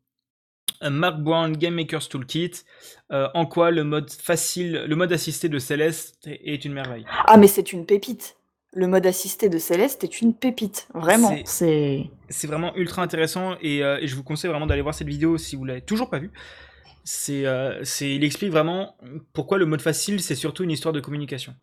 [0.81, 2.63] Mark Brown Game Maker's Toolkit,
[3.11, 7.05] euh, en quoi le mode facile, le mode assisté de Céleste est une merveille?
[7.25, 8.37] Ah mais c'est une pépite.
[8.71, 11.35] Le mode assisté de Céleste est une pépite, vraiment.
[11.43, 15.07] C'est c'est vraiment ultra intéressant et, euh, et, je vous conseille vraiment d'aller voir cette
[15.07, 16.31] vidéo si vous l'avez toujours pas vue
[17.03, 18.95] c'est, euh, c'est, il explique vraiment
[19.33, 21.53] pourquoi le mode facile, c'est surtout une histoire de communication.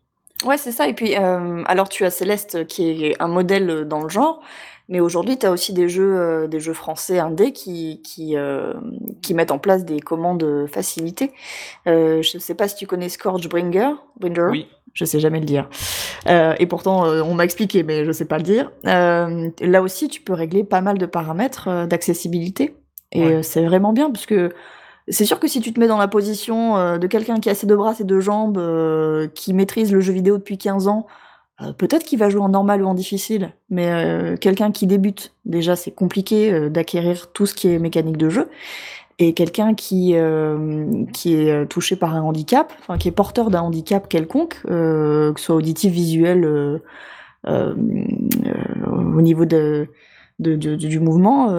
[0.45, 0.87] Ouais, c'est ça.
[0.87, 4.41] Et puis, euh, alors tu as Céleste qui est un modèle dans le genre,
[4.89, 8.35] mais aujourd'hui, tu as aussi des jeux, euh, des jeux français indés qui, qui,
[9.21, 11.31] qui mettent en place des commandes facilitées.
[11.85, 13.91] je ne sais pas si tu connais Scourgebringer.
[14.19, 14.47] Bringer.
[14.51, 14.67] Oui.
[14.93, 15.69] Je sais jamais le dire.
[16.27, 18.71] et pourtant, on m'a expliqué, mais je sais pas le dire.
[18.83, 22.75] là aussi, tu peux régler pas mal de paramètres d'accessibilité.
[23.11, 24.51] Et c'est vraiment bien, parce que
[25.09, 27.55] c'est sûr que si tu te mets dans la position euh, de quelqu'un qui a
[27.55, 31.07] ses deux bras, ses deux jambes, euh, qui maîtrise le jeu vidéo depuis 15 ans,
[31.61, 35.75] euh, peut-être qu'il va jouer en normal ou en difficile, mais quelqu'un qui débute, déjà
[35.75, 38.49] c'est compliqué d'acquérir tout ce qui est mécanique de jeu.
[39.19, 40.15] Et quelqu'un qui,
[41.13, 45.43] qui est touché par un handicap, enfin qui est porteur d'un handicap quelconque, que ce
[45.43, 46.79] soit auditif, visuel,
[47.47, 51.49] au niveau du mouvement,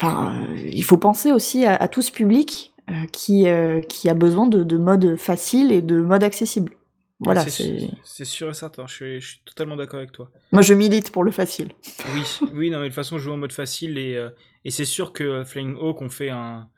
[0.00, 4.46] Enfin, il faut penser aussi à, tout ce public euh, qui, euh, qui a besoin
[4.46, 6.72] de, de mode facile et de mode accessible.
[7.20, 10.30] Voilà, c'est sûr et certain, je suis, je suis totalement d'accord avec toi.
[10.52, 11.70] Moi, je milite pour le facile.
[12.12, 12.22] Oui,
[12.54, 14.30] oui, non, mais de toute façon, je joue en mode facile et, euh,
[14.64, 16.68] et c'est sûr que Flying Hawk ont fait un,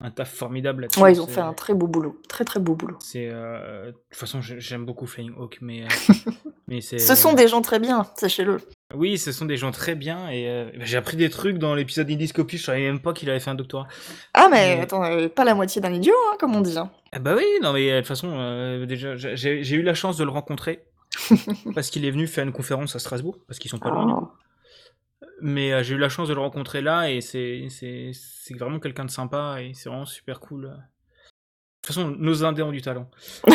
[0.00, 0.98] un taf formidable là-dessus.
[0.98, 2.96] Ouais, ils ont fait un très beau boulot, très très beau boulot.
[3.00, 5.86] C'est, de toute façon, j'aime beaucoup Flying Hawk, mais,
[6.68, 6.98] mais c'est.
[6.98, 8.58] Ce sont des gens très bien, sachez-le.
[8.94, 12.08] Oui, ce sont des gens très bien et euh, j'ai appris des trucs dans l'épisode
[12.08, 13.88] Indiscopie, je savais même pas qu'il avait fait un doctorat.
[14.32, 16.78] Ah mais attends, euh, pas la moitié d'un idiot, hein, comme on dit.
[16.78, 16.90] Hein.
[17.10, 20.24] Ah bah oui, non mais de toute façon, euh, déjà, j'ai eu la chance de
[20.24, 20.84] le rencontrer
[21.74, 24.20] parce qu'il est venu faire une conférence à Strasbourg, parce qu'ils sont pas loin.
[24.22, 25.26] Oh.
[25.42, 27.66] Mais j'ai eu la chance de le rencontrer là et c'est
[28.50, 30.62] vraiment quelqu'un de sympa et c'est vraiment super cool.
[30.62, 30.68] De
[31.82, 33.10] toute façon, nos Indés ont du talent.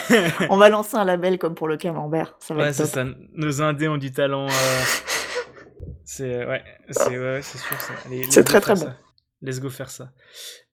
[0.50, 2.34] on va lancer un label comme pour le camembert.
[2.38, 3.04] Ça va ouais, c'est ça.
[3.34, 4.46] Nos Indés ont du talent.
[4.46, 4.82] Euh,
[6.04, 7.60] c'est ouais, c'est ouais, sûr.
[8.30, 8.92] C'est très très bon.
[9.42, 10.10] Let's go faire ça.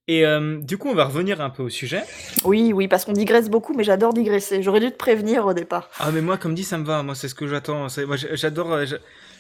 [0.08, 2.04] Et euh, du coup, on va revenir un peu au sujet.
[2.44, 4.64] Oui, oui, parce qu'on digresse beaucoup, mais j'adore digresser.
[4.64, 5.90] J'aurais dû te prévenir au départ.
[6.00, 7.04] Ah, mais moi, comme dit, ça me va.
[7.04, 7.88] Moi, c'est ce que j'attends.
[8.08, 8.74] Moi, j'adore.
[8.74, 8.86] Euh,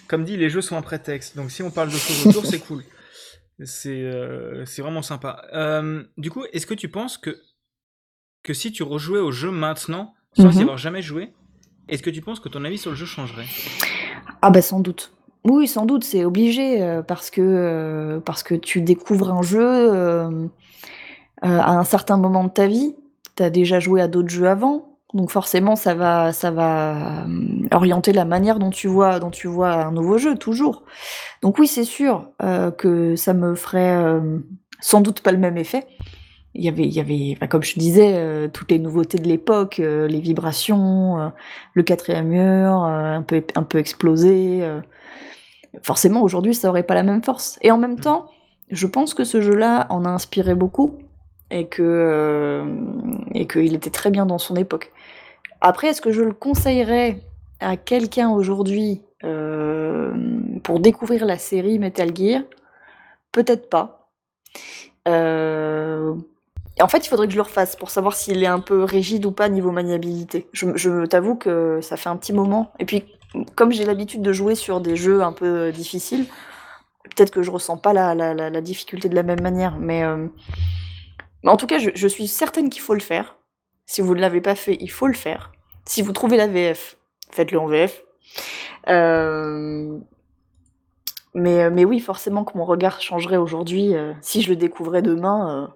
[0.08, 1.36] comme dit, les jeux sont un prétexte.
[1.36, 2.84] Donc, si on parle de choses autour, c'est cool.
[3.64, 4.10] C'est
[4.66, 5.42] c'est vraiment sympa.
[6.18, 7.36] du coup, est-ce que tu penses que
[8.44, 10.62] que si tu rejouais au jeu maintenant, sans y mhm.
[10.62, 11.34] avoir jamais joué,
[11.88, 13.48] est-ce que tu penses que ton avis sur le jeu changerait?
[14.42, 15.12] Ah bah sans doute.
[15.46, 19.64] Oui, sans doute, c'est obligé euh, parce que euh, parce que tu découvres un jeu
[19.64, 20.48] euh,
[21.42, 22.96] à un certain moment de ta vie.
[23.36, 27.26] Tu as déjà joué à d'autres jeux avant, donc forcément ça va ça va
[27.72, 30.84] orienter la manière dont tu vois dont tu vois un nouveau jeu toujours.
[31.42, 32.30] Donc oui, c'est sûr
[32.78, 34.22] que ça me ferait
[34.82, 35.88] sans doute pas le même effet.
[36.60, 39.80] Il y avait, il y avait, comme je disais, euh, toutes les nouveautés de l'époque,
[39.80, 41.30] euh, les vibrations, euh,
[41.74, 44.62] le quatrième mur, un peu, un peu explosé.
[45.82, 47.57] forcément, aujourd'hui, ça aurait pas la même force.
[47.62, 48.01] Et en même mm.
[48.01, 48.30] temps,
[48.70, 50.97] je pense que ce jeu-là en a inspiré beaucoup
[51.49, 52.64] et que
[53.34, 54.91] et qu'il était très bien dans son époque.
[55.62, 57.22] Après, est-ce que je le conseillerais
[57.60, 59.01] à quelqu'un aujourd'hui
[60.64, 62.43] pour découvrir la série Metal Gear?
[63.32, 63.99] Peut-être pas.
[65.07, 66.16] Euh,
[66.82, 69.26] en fait, il faudrait que je le refasse pour savoir s'il est un peu rigide
[69.26, 70.48] ou pas niveau maniabilité.
[70.54, 72.72] Je, t'avoue que ça fait un petit moment.
[72.80, 73.04] Et puis,
[73.56, 76.26] comme j'ai l'habitude de jouer sur des jeux un peu difficiles,
[77.04, 79.78] peut-être que je ressens pas la, difficulté de la même manière.
[79.78, 80.28] Mais, euh,
[81.46, 83.36] en tout cas, je, suis certaine qu'il faut le faire.
[83.86, 85.52] Si vous ne l'avez pas fait, il faut le faire.
[85.86, 86.98] Si vous trouvez la VF,
[87.32, 88.04] faites-le en VF.
[88.88, 89.98] Euh,
[91.34, 93.96] mais, mais oui, forcément que mon regard changerait aujourd'hui.
[94.22, 95.74] si je le découvrais demain,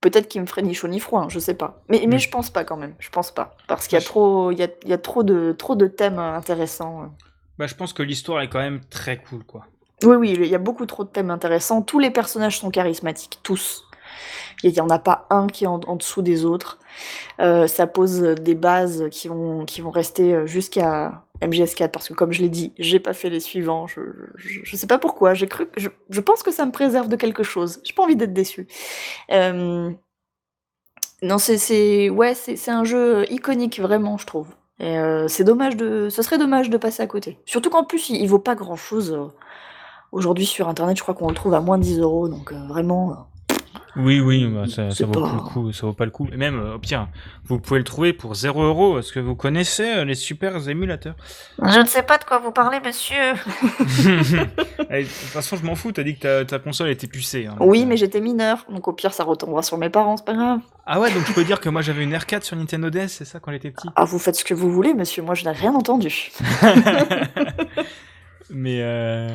[0.00, 1.82] Peut-être qu'il me ferait ni chaud ni froid, hein, je sais pas.
[1.88, 3.56] Mais, mais je pense pas quand même, je pense pas.
[3.66, 5.88] Parce qu'il y a trop, il y a, il y a trop, de, trop de
[5.88, 7.02] thèmes intéressants.
[7.02, 7.06] Euh.
[7.58, 9.66] Bah, je pense que l'histoire est quand même très cool, quoi.
[10.04, 11.82] Oui, oui, il y a beaucoup trop de thèmes intéressants.
[11.82, 13.84] Tous les personnages sont charismatiques, tous.
[14.62, 16.78] Il n'y en a pas un qui est en, dessous des autres.
[17.40, 22.14] Euh, ça pose des bases qui vont, qui vont rester euh, jusqu'à MGS4 parce que
[22.14, 23.86] comme je l'ai dit, j'ai pas fait les suivants.
[23.86, 24.00] Je,
[24.36, 25.34] je, sais pas pourquoi.
[25.34, 27.80] J'ai cru, je, je, pense que ça me préserve de quelque chose.
[27.84, 28.66] J'ai pas envie d'être déçu.
[29.30, 29.90] Euh,
[31.22, 34.48] non, c'est, ouais, c'est, un jeu iconique vraiment, je trouve.
[34.80, 37.38] Et c'est dommage de, ce serait dommage de passer à côté.
[37.44, 39.18] Surtout qu'en plus, il, il vaut pas grand chose.
[40.12, 43.28] Aujourd'hui sur internet, je crois qu'on le trouve à moins de 10 euros, donc vraiment
[43.96, 46.28] oui, oui, bah, ça, ça vaut le coup, ça vaut pas le coup.
[46.32, 47.08] Et même, euh, au pire,
[47.44, 48.98] vous pouvez le trouver pour 0 euros.
[48.98, 51.14] Est-ce que vous connaissez euh, les super émulateurs
[51.62, 53.16] Je ne sais pas de quoi vous parlez, monsieur.
[53.80, 55.92] de toute façon, je m'en fous.
[55.92, 57.46] T'as dit que ta, console était pucée.
[57.46, 60.34] Hein, oui, mais j'étais mineur, donc au pire, ça retombera sur mes parents, c'est pas
[60.34, 60.60] grave.
[60.86, 63.24] Ah ouais, donc tu peux dire que moi j'avais une R4 sur Nintendo DS, c'est
[63.24, 63.88] ça quand j'étais petit?
[63.96, 65.22] Ah, vous faites ce que vous voulez, monsieur.
[65.22, 66.30] Moi, je n'ai rien entendu.
[68.50, 69.28] mais euh...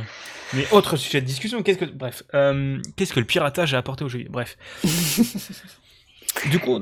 [0.56, 4.04] Mais autre sujet de discussion, qu'est-ce que, bref, euh, qu'est-ce que le piratage a apporté
[4.04, 4.58] au jeu Bref.
[6.51, 6.80] du coup,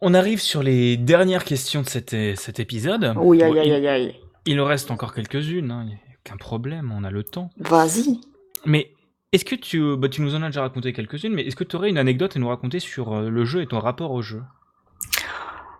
[0.00, 3.14] on arrive sur les dernières questions de cet, cet épisode.
[3.16, 4.16] Oui, aïe, aïe, aïe, aïe.
[4.46, 5.84] Il en reste encore quelques-unes, hein.
[5.84, 7.50] il n'y a aucun problème, on a le temps.
[7.58, 8.20] Vas-y.
[8.64, 8.90] Mais
[9.32, 11.76] est-ce que tu, bah, tu nous en as déjà raconté quelques-unes, mais est-ce que tu
[11.76, 14.42] aurais une anecdote à nous raconter sur euh, le jeu et ton rapport au jeu?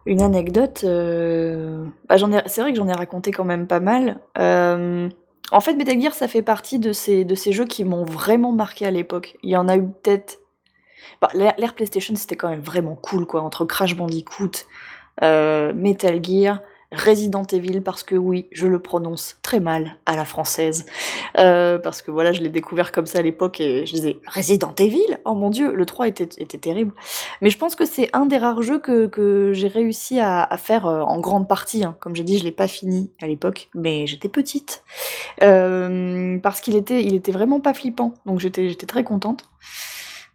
[0.06, 1.84] Une anecdote, euh...
[2.08, 2.42] bah, ai...
[2.46, 4.20] c'est vrai que j'en ai raconté quand même pas mal.
[4.38, 5.08] Euh...
[5.52, 8.90] En fait, Metal Gear, ça fait partie de ces, jeux qui m'ont vraiment marqué à
[8.90, 9.36] l'époque.
[9.42, 10.40] Il y en a eu peut-être.
[11.20, 11.28] Bah,
[11.76, 13.42] PlayStation, c'était quand même vraiment cool, quoi.
[13.42, 14.50] Entre Crash Bandicoot,
[15.22, 16.60] euh, Metal Gear,
[16.92, 20.86] Resident Evil parce que oui, je le prononce très mal à la française.
[21.38, 24.74] Euh, parce que voilà, je l'ai découvert comme ça à l'époque et je disais Resident
[24.78, 25.18] Evil?
[25.24, 26.92] Oh mon dieu, le 3 était, était terrible.
[27.40, 30.86] Mais je pense que c'est un des rares jeux que, que j'ai réussi à, faire
[30.86, 31.84] euh, en grande partie.
[31.84, 31.96] Hein.
[32.00, 34.84] Comme j'ai dit, je l'ai pas fini à l'époque, mais j'étais petite.
[35.42, 38.14] Euh, parce qu'il était, il était vraiment pas flippant.
[38.26, 39.44] Donc j'étais très contente.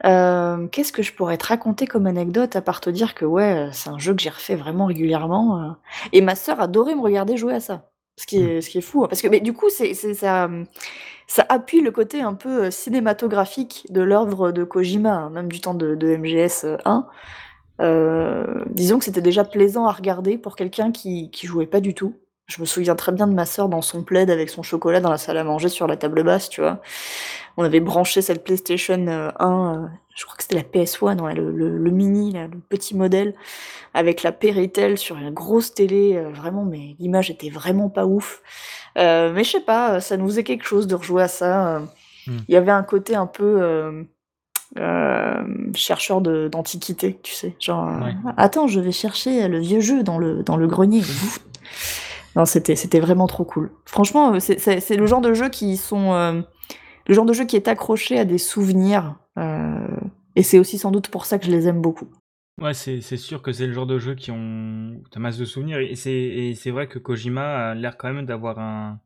[0.05, 3.69] Euh, qu'est-ce que je pourrais te raconter comme anecdote à part te dire que ouais,
[3.71, 5.71] c'est un jeu que j'ai refait vraiment régulièrement, euh,
[6.13, 7.89] et ma sœur adorait me regarder jouer à ça.
[8.15, 8.61] Ce qui est mmh.
[8.61, 10.49] ce qui est fou, hein, parce que mais du coup, c'est ça,
[11.27, 15.61] ça appuie le côté un peu, euh, cinématographique de l'œuvre de Kojima, hein, même du
[15.61, 17.07] temps de de MGS, 1.
[18.69, 22.15] disons que c'était déjà plaisant à regarder pour quelqu'un qui qui jouait pas du tout.
[22.47, 25.11] Je me souviens très bien de ma sœur dans son plaid avec son chocolat dans
[25.11, 26.79] la salle à manger sur la table basse, tu vois?
[27.57, 31.51] On avait branché cette PlayStation 1, euh, euh, je crois que c'était la PS1, le
[31.51, 33.33] le mini le petit modèle
[33.93, 38.41] avec la Péritel sur une grosse télé, euh, vraiment mais l'image était vraiment pas ouf.
[38.95, 41.79] mais je sais pas, ça nous faisait quelque chose de rejouer à ça,
[42.27, 42.37] mmh.
[42.47, 44.05] Il y avait un côté un peu,
[45.75, 47.55] chercheur d'antiquité, tu sais?
[47.59, 47.89] Genre,
[48.37, 51.03] «Attends, je vais chercher, le vieux jeu dans le dans le grenier».
[52.35, 53.71] Non, c'était c'était vraiment trop cool.
[53.85, 56.41] Franchement, euh, c'est le genre de jeu qui sont euh,
[57.07, 59.15] le genre de qui est accroché à des souvenirs.
[59.37, 59.87] Euh,
[60.35, 62.09] et c'est aussi sans doute pour ça que je les aime beaucoup.
[62.61, 65.77] Ouais, c'est sûr que c'est le genre de jeu qui ont ta masse de souvenirs.
[65.79, 68.99] Et c'est vrai que Kojima a l'air quand même d'avoir un,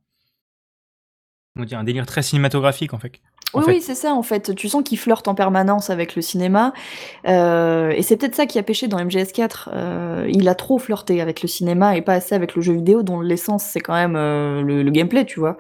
[1.57, 3.21] dire, un délire très cinématographique en fait.
[3.53, 4.55] Oui, oui, c'est ça en fait.
[4.55, 6.73] Tu sens qu'il flirte en permanence avec le cinéma.
[7.27, 9.69] Euh, et c'est peut-être ça qui a pêché dans MGS4.
[9.73, 13.03] Euh, il a trop flirté avec le cinéma et pas assez avec le jeu vidéo,
[13.03, 15.57] dont l'essence c'est quand même euh, le, gameplay, tu vois.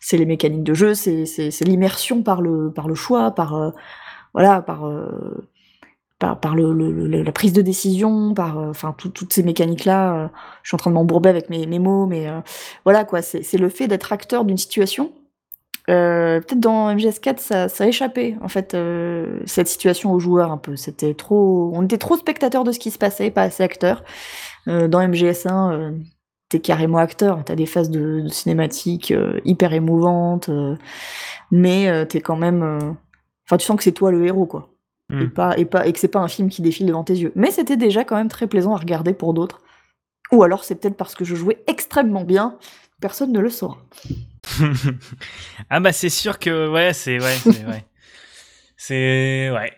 [0.00, 1.24] C'est les mécaniques de jeu, c'est
[1.64, 3.72] l'immersion par le, par le choix, par.
[4.32, 4.90] voilà, par.
[6.18, 6.72] par, par le,
[7.06, 10.30] la prise de décision, par enfin toutes ces mécaniques là.
[10.62, 12.26] je suis en train de m'embourber avec mes, mes mots, mais
[12.84, 15.12] voilà quoi, c'est le fait d'être acteur d'une situation
[15.90, 20.50] Euh, peut-être dans MGS4, ça, ça a échappé, en fait, euh, cette situation aux joueurs
[20.50, 20.76] un peu.
[20.76, 24.02] C'était trop, on était trop spectateurs de ce qui se passait, pas assez acteurs.
[24.68, 25.90] Euh, dans MGS1, euh,
[26.48, 27.42] t'es carrément acteur.
[27.44, 29.12] T'as des phases de, de cinématiques
[29.44, 30.48] hyper émouvantes,
[31.50, 32.96] mais t'es quand même.
[33.46, 34.68] Enfin, tu sens que c'est toi le héros, quoi.
[35.12, 35.30] Et, Hmm.
[35.30, 37.30] pas, et, pas, et que c'est pas un film qui défile devant tes yeux.
[37.36, 39.60] Mais c'était déjà quand même très plaisant à regarder pour d'autres.
[40.32, 42.58] Ou alors c'est peut-être parce que je jouais extrêmement bien,
[43.02, 43.78] personne ne le saura.
[45.70, 47.84] ah bah c'est sûr que ouais, c'est ouais, c'est ouais.
[48.76, 49.72] C'est ouais.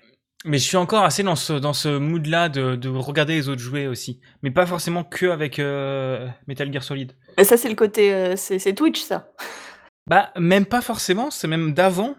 [0.44, 3.48] Mais je suis encore assez dans ce dans ce mood là de, de regarder les
[3.48, 7.12] autres jouer aussi, mais pas forcément que avec euh, Metal Gear Solid.
[7.36, 8.14] Et ça, c'est le côté.
[8.14, 9.32] euh, c'est Twitch, ça.
[10.08, 12.14] Bah même pas forcément, c'est même d'avant.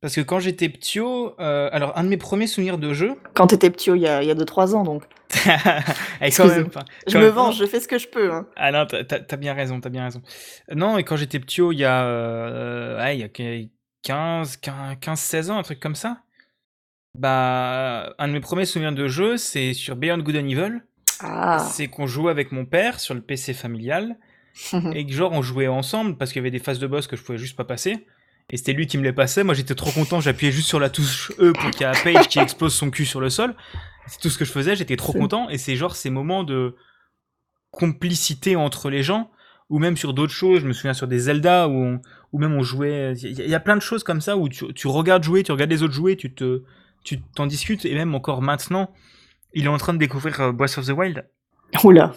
[0.00, 3.46] Parce que quand j'étais ptio, euh, alors un de mes premiers souvenirs de jeu, Quand
[3.46, 5.04] t'étais petit, il y a, il y a 2-3 ans, donc.
[7.08, 8.32] Je me venge, je fais ce que je peux.
[8.32, 8.46] Hein.
[8.56, 10.22] Ah non, t'as- bien raison, t'as bien raison.
[10.74, 13.66] Non, et quand j'étais petit, il y a, euh, ouais, il y a que
[14.02, 16.22] 15, 15, 15, 16 ans, un truc comme ça.
[17.18, 20.80] Bah, un de mes premiers souvenirs de jeu, c'est sur Beyond Good and Evil.
[21.20, 21.58] Ah.
[21.58, 24.16] C'est qu'on jouait avec mon père sur le PC familial.
[24.94, 27.16] Et que genre, on jouait ensemble parce qu'il y avait des phases de boss que
[27.16, 28.06] je pouvais juste pas passer.
[28.50, 29.44] Et c'était lui qui me les passait.
[29.44, 30.20] Moi, j'étais trop content.
[30.20, 33.06] J'appuyais juste sur la touche E pour qu'il y ait Paige qui explose son cul
[33.06, 33.54] sur le sol.
[34.06, 34.76] C'est tout ce que je faisais.
[34.76, 35.48] J'étais trop content.
[35.48, 36.76] Et c'est genre ces moments de
[37.70, 39.30] complicité entre les gens.
[39.70, 40.60] Ou même sur d'autres choses.
[40.60, 42.00] Je me souviens sur des Zelda où, on-
[42.32, 43.14] où même on jouait.
[43.16, 45.42] Il y, a- y a plein de choses comme ça où tu, tu regardes jouer,
[45.42, 46.62] tu regardes les autres jouer, tu te,
[47.04, 47.86] tu t'en discutes.
[47.86, 48.92] Et même encore maintenant,
[49.54, 51.26] il est en train de découvrir euh, Breath of the Wild.
[51.84, 52.12] Oula.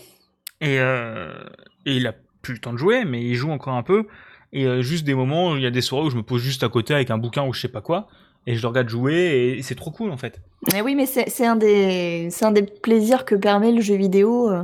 [0.59, 1.31] Et, euh,
[1.85, 4.05] et il a plus le temps de jouer, mais il joue encore un peu.
[4.57, 6.63] Et euh, juste des moments, il y a des soirées où je me pose juste
[6.63, 8.07] à côté avec un bouquin ou je sais pas quoi,
[8.47, 10.39] et je le regarde jouer, et c'est trop cool en fait.
[10.71, 14.63] Mais oui, mais c'est un, des- un des plaisirs que permet le jeu vidéo euh,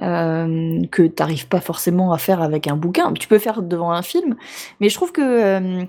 [0.00, 3.12] euh, que t'arrives pas forcément à faire avec un bouquin.
[3.12, 4.34] Tu peux faire devant un film,
[4.80, 5.86] mais je trouve que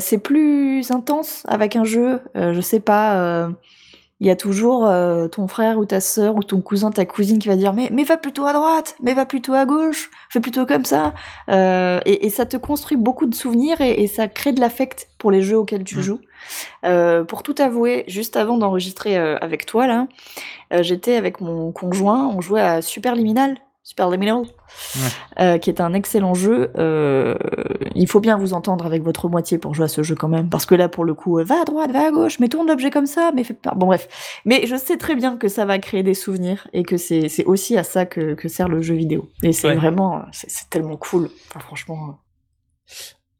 [0.00, 2.20] c'est plus intense avec un jeu.
[2.34, 3.50] Je sais pas,
[4.20, 7.38] il y a toujours euh, ton frère ou ta sœur ou ton cousin, ta cousine
[7.38, 10.40] qui va dire mais, mais va plutôt à droite, mais va plutôt à gauche, fais
[10.40, 11.14] plutôt comme ça.
[11.50, 15.08] Euh, et, et ça te construit beaucoup de souvenirs et, et ça crée de l'affect
[15.18, 16.02] pour les jeux auxquels tu Mm.
[16.02, 16.20] joues.
[16.84, 20.06] Euh, pour tout avouer, juste avant d'enregistrer euh, avec toi là,
[20.72, 23.56] euh, j'étais avec mon conjoint, on jouait à Superliminal,
[23.88, 24.42] Superliminal,
[25.40, 26.70] euh, qui est un excellent jeu.
[26.76, 27.34] Euh,
[27.94, 30.50] il faut bien vous entendre avec votre moitié pour jouer à ce jeu quand même,
[30.50, 32.66] parce que là pour le coup, euh, va à droite, va à gauche, mais tourne
[32.66, 33.72] l'objet comme ça, mais fais pas.
[33.74, 34.06] Bon bref,
[34.44, 37.78] mais je sais très bien que ça va créer des souvenirs et que c'est aussi
[37.78, 39.30] à ça que, que sert le jeu vidéo.
[39.42, 39.74] Et c'est Ouais.
[39.76, 41.30] vraiment, c'est tellement cool.
[41.48, 42.18] Enfin, franchement.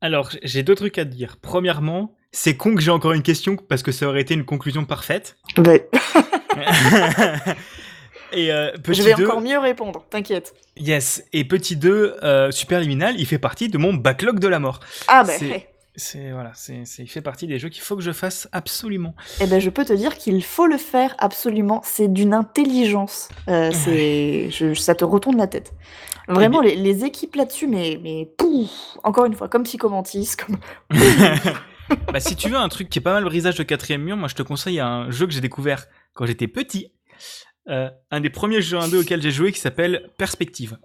[0.01, 1.37] Alors, j'ai deux trucs à te dire.
[1.43, 4.87] Premièrement, c'est con que j'ai encore une question parce que ça aurait été une conclusion
[4.87, 5.37] parfaite.
[5.59, 5.91] euh, ouais.
[8.33, 10.55] et euh, petit je vais 2, encore mieux répondre, t'inquiète.
[10.77, 11.25] yes.
[11.33, 14.81] Et petit 2, euh, Superliminal, il fait partie de mon backlog de la mort.
[15.09, 18.03] Ah ben, C'est- C'est voilà, c'est, c'est- il fait partie des jeux qu'il faut que
[18.03, 19.17] je fasse absolument.
[19.41, 21.81] Eh ben, je peux te dire qu'il faut le faire absolument.
[21.85, 23.29] C'est d'une intelligence.
[23.49, 25.73] Euh, c'est, ça te retourne la tête.
[26.29, 28.69] Vraiment, les, les équipes là-dessus, mais, mais pouf,
[29.03, 30.59] encore une fois, comme Psychomantis, comme.
[32.13, 34.29] bah, si tu veux un truc qui est pas mal brisage de quatrième mur, moi
[34.29, 36.93] je te conseille un jeu que j'ai découvert quand j'étais petit.
[37.69, 40.79] Euh, un des premiers jeux 1-2 auxquels j'ai joué qui s'appelle Perspective.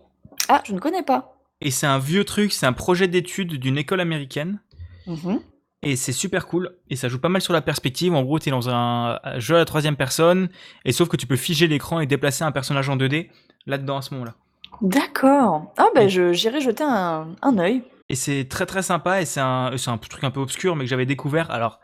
[0.49, 1.37] Ah, je ne connais pas.
[1.61, 4.59] Et c'est un vieux truc, c'est un projet d'étude d'une école américaine.
[5.07, 5.39] Mhm.
[5.81, 6.77] Et c'est super cool.
[6.89, 8.13] Et ça joue pas mal sur la perspective.
[8.13, 10.49] En gros, t'es dans un jeu à la troisième personne.
[10.85, 13.29] Et sauf que tu peux figer l'écran et déplacer un personnage en 2D
[13.65, 14.35] là-dedans à ce moment-là.
[14.81, 15.73] D'accord.
[15.77, 17.83] Ah ben, je, j'irai jeter un, un œil.
[18.09, 19.21] Et c'est très très sympa.
[19.21, 21.51] Et c'est un, c'est un truc un peu obscur, mais que j'avais découvert.
[21.51, 21.79] Alors,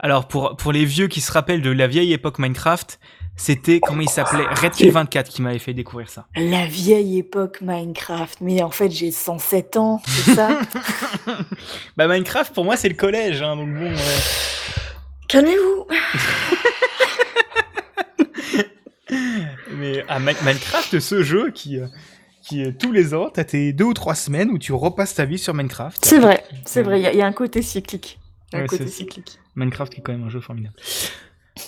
[0.00, 2.98] alors pour, pour les vieux qui se rappellent de la vieille époque Minecraft,
[3.36, 4.44] c'était, comment il s'appelait?
[4.46, 6.26] Redkill 24 qui m'avait fait découvrir ça.
[6.36, 8.38] La vieille époque Minecraft.
[8.40, 10.60] Mais en fait, j'ai 107 ans, c'est ça?
[11.96, 13.42] Bah, Minecraft, pour moi, c'est le collège.
[13.42, 13.90] Hein, donc bon.
[13.90, 13.96] ouais.
[15.28, 15.86] Calmez-vous.
[19.76, 21.86] Mais à Mi- Minecraft, ce jeu qui, euh,
[22.42, 25.24] qui euh, tous les ans, t'as tes deux ou trois semaines où tu repasses ta
[25.24, 26.04] vie sur Minecraft.
[26.04, 27.00] C'est vrai, c'est vrai.
[27.00, 28.18] Il y, a- il y a un côté cyclique.
[28.52, 29.38] Y a un côté cyclique.
[29.56, 30.74] Minecraft est quand même un jeu formidable.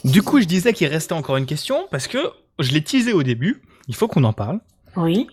[0.07, 2.19] Du coup, je disais qu'il restait encore une question parce que
[2.61, 3.61] je l'ai teasé au début.
[3.89, 4.61] Il faut qu'on en parle.
[4.95, 5.27] Oui.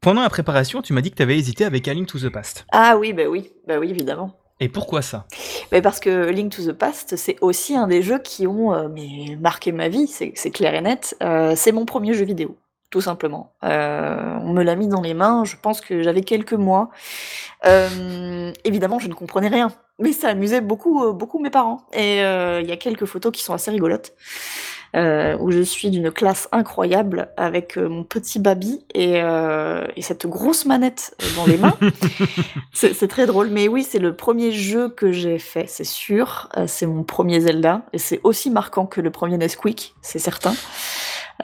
[0.00, 2.30] Pendant la préparation, tu m'as dit que tu avais hésité avec A Link to the
[2.30, 2.64] Past.
[2.72, 4.32] Ah oui, bah oui, bah oui, évidemment.
[4.60, 5.26] Et pourquoi ça?
[5.72, 8.88] Mais parce que Link to the Past, c'est aussi un des jeux qui ont euh,
[9.38, 11.14] marqué ma vie, c'est c'est clair et net.
[11.22, 12.56] Euh, c'est mon premier jeu vidéo,
[12.90, 13.52] tout simplement.
[13.64, 16.90] Euh, on me l'a mis dans les mains, je pense que j'avais quelques mois.
[17.66, 21.82] Euh, évidemment, je ne comprenais rien, mais ça amusait beaucoup, euh, beaucoup mes parents.
[21.92, 24.14] Et euh, il y a quelques photos qui sont assez rigolotes.
[24.94, 31.14] où je suis d'une classe incroyable avec mon petit baby et, et cette grosse manette
[31.36, 31.76] dans les mains.
[32.72, 36.48] c'est très drôle, mais oui, c'est le premier jeu que j'ai fait, c'est sûr.
[36.66, 40.54] C'est mon premier Zelda et c'est aussi marquant que le premier Nesquik, c'est certain.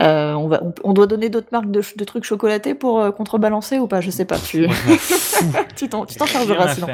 [0.03, 3.79] Euh, on, va, on, on doit donner d'autres marques de, trucs chocolatés pour euh, contrebalancer
[3.79, 4.39] ou pas Je sais pas.
[4.39, 4.69] Tu
[5.89, 6.89] t'en chargeras sinon.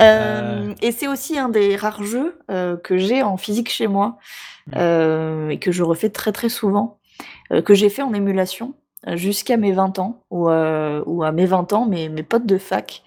[0.00, 4.18] Euh, Et c'est aussi un des rares jeux euh, que j'ai en physique chez moi
[4.68, 5.50] Mm.
[5.50, 6.98] et que je refais très très souvent,
[7.64, 8.74] que j'ai fait en émulation
[9.14, 12.58] jusqu'à mes 20 ans, ou, euh, ou à mes 20 ans, mes, mes potes de
[12.58, 13.02] fac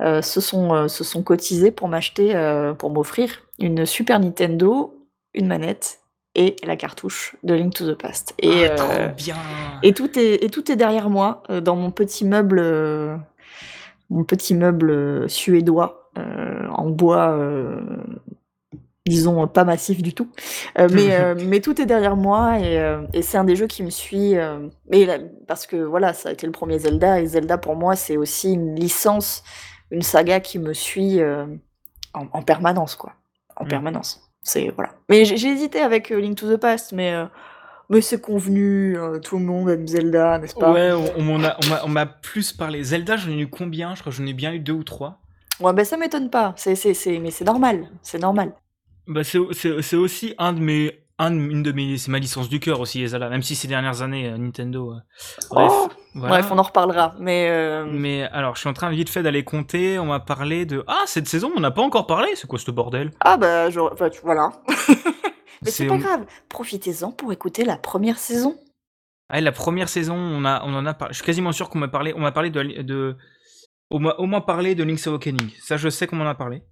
[0.00, 2.32] euh, se, sont, euh, se sont cotisés pour m'acheter,
[2.78, 4.98] pour m'offrir une Super Nintendo,
[5.34, 6.00] une manette
[6.34, 8.34] et la cartouche de Link to the Past.
[8.38, 9.36] Et, Ah, euh, trop bien.
[9.82, 13.16] et tout est et tout est derrière moi euh, dans mon petit meuble euh,
[14.10, 17.36] mon petit meuble suédois en bois
[19.06, 20.28] disons pas massif du tout
[20.78, 23.66] Euh, mais euh, mais tout est derrière moi et, euh, et c'est un des jeux
[23.66, 24.34] qui me suit
[24.90, 27.96] mais là, parce que voilà ça a été le premier Zelda et Zelda pour moi
[27.96, 29.42] c'est aussi une licence
[29.90, 31.20] une saga qui me suit
[32.14, 33.12] en, en permanence quoi
[33.56, 33.68] en Mm.
[33.68, 37.24] permanence c'est voilà mais j'ai hésité avec euh, Link to the Past mais euh,
[37.90, 40.72] mais c'est convenu, euh, tout le monde aime Zelda, n'est-ce pas?
[40.72, 42.82] Ouais, on, m'a- plus parlé.
[42.82, 43.94] Zelda, j'en ai eu combien?
[43.94, 45.20] Je crois que j'en ai bien eu deux ou trois.
[45.60, 46.54] Ouais, ben ça m'étonne pas.
[46.56, 46.74] C'est,
[47.20, 48.52] mais c'est normal, c'est normal.
[49.06, 50.98] Bah, c'est aussi un de mes.
[51.18, 51.98] Un de, une de mes.
[51.98, 53.28] C'est ma licence du cœur aussi, Zelda.
[53.28, 54.92] Même si ces dernières années, euh, Nintendo.
[54.92, 54.98] euh,
[55.50, 55.72] bref.
[55.72, 56.36] Oh voilà.
[56.38, 57.14] Bref, on en reparlera.
[57.18, 59.98] Mais euh, Mais alors, je suis en train vite fait d'aller compter.
[59.98, 60.84] On m'a parlé de.
[60.86, 62.28] Ah, cette saison, on n'a pas encore parlé.
[62.36, 63.10] C'est quoi ce bordel?
[63.20, 64.52] Ah bah, enfin, tu- voilà.
[65.62, 66.24] mais c'est pas grave.
[66.48, 68.56] Profitez-en pour écouter la première saison.
[69.28, 71.12] Ah, la première saison, on, a, on en a parlé.
[71.12, 72.12] Je suis quasiment sûr qu'on m'a parlé.
[72.16, 72.82] On m'a parlé de.
[72.82, 73.16] de
[73.90, 75.50] au, moins, au moins parlé de Link's Awakening.
[75.60, 76.62] Ça, je sais qu'on m'en a parlé.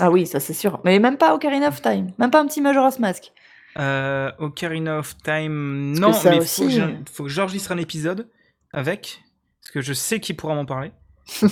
[0.00, 0.80] Ah oui, ça c'est sûr.
[0.84, 3.32] Mais même pas Ocarina of Time, même pas un petit Majora's Mask.
[3.78, 6.88] Euh, Ocarina of Time, non, mais aussi, euh.
[7.10, 8.28] faut que j'enregistre un épisode
[8.72, 9.22] avec,
[9.62, 10.92] parce que je sais qui pourra m'en parler.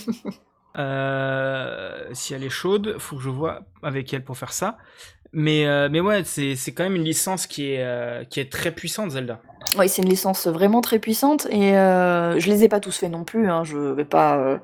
[0.79, 4.79] Euh, si elle est chaude, faut que je vois avec elle pour faire ça.
[5.33, 8.51] Mais, euh, mais ouais, c'est c'est quand même une licence qui est, euh, qui est
[8.51, 9.41] très puissante, Zelda.
[9.77, 13.25] Oui, c'est une licence vraiment très puissante et je les ai pas tous faits non
[13.25, 13.49] plus.
[13.51, 13.65] Hein.
[13.65, 14.61] Je vais pas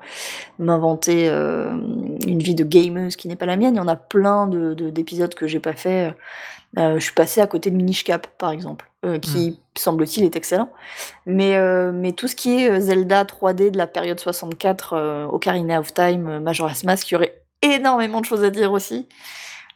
[0.59, 3.75] m'inventer une vie de gameuse qui n'est pas la mienne.
[3.75, 6.13] Il y en a plein de, de- d'épisodes que j'ai pas fait.
[6.75, 9.19] Je suis passée à côté de Minish Cap, par exemple, euh,
[9.79, 10.71] semble-t-il est excellent.
[11.25, 15.25] Mais, euh, mais tout ce qui est euh, Zelda 3D de la période 64, euh,
[15.25, 19.07] Ocarina of Time, Majora's Mask, il y aurait énormément de choses à dire aussi.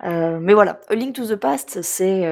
[0.04, 2.26] Mais voilà, A Link to the Past, c'est,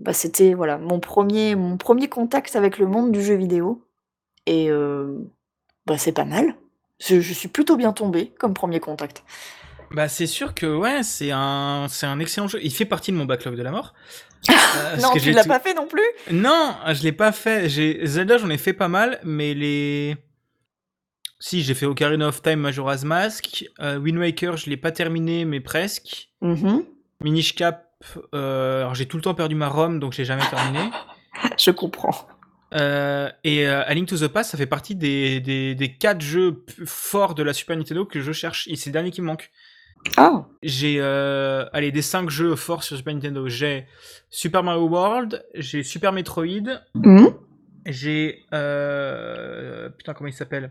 [0.00, 3.82] bah, c'était voilà mon premier, mon premier contact avec le monde du jeu vidéo,
[4.46, 4.70] et
[5.84, 6.54] bah, c'est pas mal.
[6.98, 9.24] Je, suis plutôt bien tombée comme premier contact.
[9.90, 12.60] Bah, c'est sûr que ouais, c'est un, c'est un excellent jeu.
[12.62, 13.94] Il fait partie de mon backlog de la mort.
[14.48, 17.68] Euh, non, tu j'ai l'as tout- pas fait non plus Non, je l'ai pas fait.
[17.68, 20.16] J'ai Zelda, j'en ai fait pas mal, mais les.
[21.38, 23.64] Si, j'ai fait Ocarina of Time, Majora's Mask.
[23.80, 26.28] Euh, Wind Waker, je l'ai pas terminé, mais presque.
[26.40, 26.84] Mhm.
[27.22, 27.92] Minish Cap,
[28.34, 30.90] euh, alors j'ai tout le temps perdu ma ROM, donc je l'ai jamais terminé.
[31.58, 32.26] Je comprends.
[32.74, 36.22] Euh, et euh, A Link to the Past, ça fait partie des, des, des quatre
[36.22, 38.66] jeux forts de la Super Nintendo que je cherche.
[38.68, 39.50] Et c'est le dernier qui me manque.
[40.16, 43.48] Ah, J'ai euh, allez des cinq jeux forts sur Super Nintendo.
[43.48, 43.86] J'ai
[44.30, 47.34] Super Mario World, j'ai Super Metroid, Mhm.
[47.86, 50.70] j'ai euh, putain comment il s'appelle?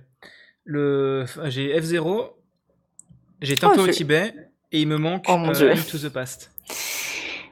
[0.63, 2.31] Le j'ai F0,
[3.41, 4.33] j'ai Tinto Oh, au Tibet
[4.71, 5.73] et il me manque Oh, mon euh, Dieu.
[5.91, 6.51] To the Past.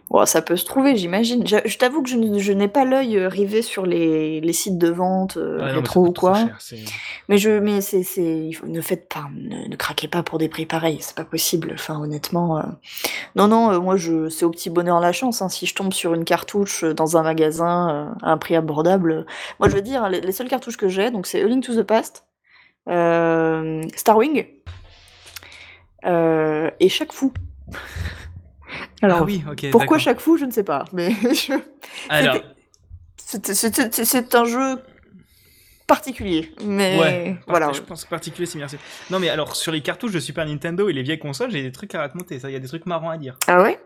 [0.09, 1.47] Bon, ça peut se trouver, j'imagine.
[1.47, 4.77] Je, je t'avoue que je, je n'ai pas l'œil euh, rivé sur les, les sites
[4.77, 6.35] de vente euh, non, mais rétro ou quoi.
[6.35, 6.57] cher,
[7.29, 10.67] Mais je, mais c'est, c'est, ne faites pas, ne, ne craquez pas pour des prix
[10.67, 11.71] pareils, c'est pas possible.
[11.73, 12.61] Enfin, honnêtement, euh,
[13.35, 15.41] non, non, euh, moi, je, c'est au petit bonheur la chance.
[15.41, 15.49] hein.
[15.49, 19.25] Si je tombe sur une cartouche dans un magasin à un prix abordable,
[19.59, 21.73] moi, je veux dire, les, les seules cartouches que j'ai, donc c'est A Link to
[21.73, 22.25] the Past,
[23.95, 24.45] Starwing
[26.05, 27.33] et chaque fou.
[29.01, 31.59] Alors, ah oui, pourquoi chaque fou, je ne sais pas, mais je-
[32.09, 32.37] Alors,
[33.17, 34.79] c'est c'est un jeu
[35.87, 37.71] particulier, mais ouais, voilà.
[37.73, 38.67] Je pense que particulier, c'est bien.
[38.67, 41.61] c'est- Non, mais alors sur les cartouches de Super Nintendo et les vieilles consoles, j'ai
[41.61, 42.39] des trucs à raconter.
[42.39, 43.37] Ça, il y a des trucs marrants à dire.
[43.47, 43.79] Ah ouais?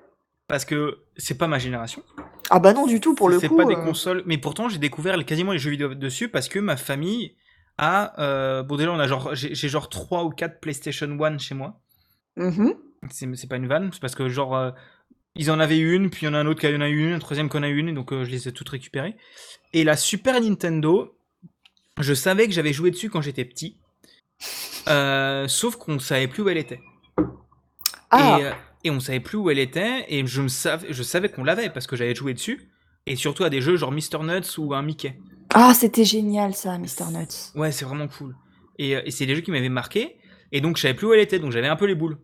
[0.48, 2.04] Parce que c'est pas ma génération.
[2.50, 3.58] Ah bah non du tout pour le C'est coup.
[3.58, 6.60] pas des euh, consoles, mais pourtant j'ai découvert quasiment les jeux vidéo dessus parce que
[6.60, 7.36] ma famille
[7.78, 8.14] a.
[8.22, 11.82] euh, Bon, déjà, on a genre, j'ai genre 3 ou 4 PlayStation 1 chez moi.
[12.38, 12.76] mhm.
[12.78, 14.56] C'est c'est pas une vanne, c'est parce que genre.
[14.56, 14.72] euh,
[15.36, 17.08] ils en avaient une, puis il y en a un autre qui en a eu
[17.08, 18.70] une, un troisième qui en a eu une, et donc euh, je les ai toutes
[18.70, 19.16] récupérées.
[19.74, 21.16] Et la Super Nintendo,
[22.00, 23.78] je savais que j'avais joué dessus quand j'étais petit,
[24.88, 26.80] euh, sauf qu'on savait plus où elle était.
[28.10, 28.40] Ah
[28.84, 31.44] Et, et on savait plus où elle était, et je, me savais, je savais qu'on
[31.44, 32.70] l'avait parce que j'avais joué dessus.
[33.06, 34.22] Et surtout à des jeux genre Mr.
[34.24, 35.18] Nuts ou un Mickey.
[35.54, 37.10] Ah, c'était génial ça, Mr.
[37.12, 37.54] Nuts.
[37.56, 38.36] Ouais, c'est vraiment cool.
[38.78, 40.18] Et, et c'est des jeux qui m'avaient marqué.
[40.52, 42.18] Et donc, je savais plus où elle était, donc j'avais un peu les boules.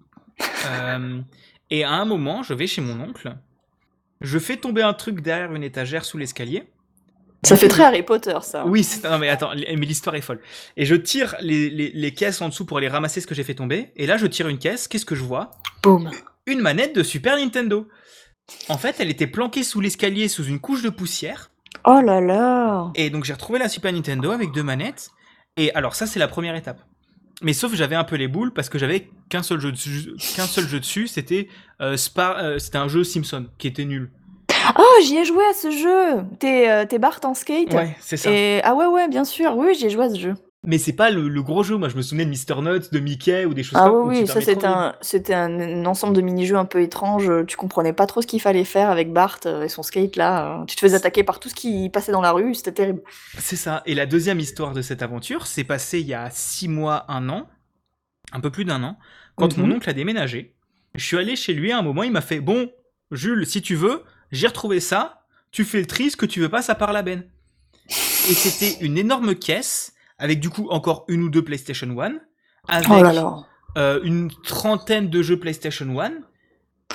[0.66, 1.22] Euh,
[1.70, 3.36] et à un moment, je vais chez mon oncle.
[4.22, 6.64] Je fais tomber un truc derrière une étagère sous l'escalier.
[7.46, 8.66] Ça fait très Harry Potter, ça.
[8.66, 10.40] Oui, non mais attends, mais l'histoire est folle.
[10.78, 13.44] Et je tire les, les, les caisses en dessous pour aller ramasser ce que j'ai
[13.44, 13.92] fait tomber.
[13.98, 14.88] Et là, je tire une caisse.
[14.88, 15.52] Qu'est-ce que je vois?
[15.82, 16.10] Boum.
[16.46, 17.88] Une manette de Super Nintendo.
[18.70, 21.52] En fait, elle était planquée sous l'escalier sous une couche de poussière.
[21.86, 22.92] Oh là là.
[22.96, 25.12] Et donc j'ai retrouvé la Super Nintendo avec deux manettes.
[25.58, 26.82] Et alors ça c'est la première étape.
[27.44, 30.14] Mais sauf que j'avais un peu les boules parce que j'avais qu'un seul jeu dessus,
[30.36, 31.50] qu'un seul jeu dessus, c'était
[31.82, 34.10] euh, Spar- euh, c'était un jeu Simpson qui était nul.
[34.80, 36.24] Oh, j'y ai joué à ce jeu.
[36.40, 37.74] T'es euh, Bart en skate.
[37.74, 38.32] Ouais, c'est ça.
[38.32, 39.58] Et ah ouais ouais, bien sûr.
[39.58, 40.34] Oui, j'y ai joué à ce jeu.
[40.66, 41.76] Mais c'est pas le, le gros jeu.
[41.78, 44.02] Moi je me souvenais de Mr Nuts, de Mickey ou des choses Ah comme oui,
[44.02, 46.82] ou de oui, Super ça c'était un, c'était un, un ensemble de mini-jeux un peu
[46.82, 47.30] étranges.
[47.48, 50.64] Tu comprenais pas trop ce qu'il fallait faire avec Bart euh, et son skate là.
[50.68, 53.02] Tu te faisais attaquer par tout ce qui passait dans la rue, c'était terrible.
[53.38, 53.82] C'est ça.
[53.86, 57.30] Et la deuxième histoire de cette aventure s'est passée il y a six mois, un
[57.30, 57.50] an,
[58.32, 58.98] un peu plus d'un an,
[59.36, 59.66] quand Mhm.
[59.68, 60.56] mon oncle a déménagé.
[60.96, 62.72] Je suis allé chez lui à un moment, il m'a fait Bon,
[63.12, 66.50] Jules, si tu veux, j'ai retrouvé ça, tu fais le tri, ce que tu veux
[66.50, 67.26] pas, ça part la benne.
[67.90, 69.93] Et c'était une énorme caisse,
[70.24, 72.14] avec du coup encore une ou deux PlayStation 1,
[72.70, 73.36] avec Oh là là.
[73.78, 76.12] euh, une trentaine de jeux PlayStation 1,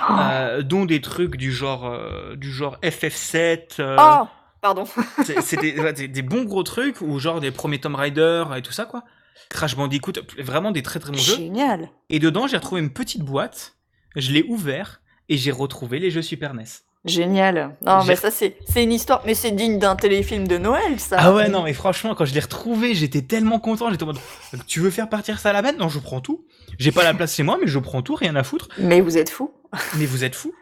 [0.00, 3.80] Oh, euh, dont des trucs du genre, euh, du genre FF7.
[3.80, 4.26] euh, Oh,
[4.62, 4.84] pardon.
[5.24, 9.04] c'est des bons gros trucs, ou genre des premiers Tomb Raider et tout ça, quoi.
[9.50, 11.36] Crash Bandicoot, vraiment des très très bons jeux.
[11.36, 11.90] Génial.
[12.10, 13.76] Et dedans, j'ai retrouvé une petite boîte,
[14.16, 16.64] je l'ai ouvert, et j'ai retrouvé les jeux Super NES.
[17.04, 17.76] Génial.
[17.86, 21.16] Non, mais ça, c'est une histoire, mais c'est digne d'un téléfilm de Noël, ça.
[21.18, 24.18] Ah ouais, non, mais franchement, quand je l'ai retrouvé, j'étais tellement content, j'étais en mode,
[24.66, 25.76] tu veux faire partir ça à la benne?
[25.78, 26.44] Non, je prends tout.
[26.78, 28.68] J'ai pas la place chez moi, mais je prends tout, rien à foutre.
[28.78, 29.52] Mais vous êtes fou.
[29.96, 30.52] Mais vous êtes fous.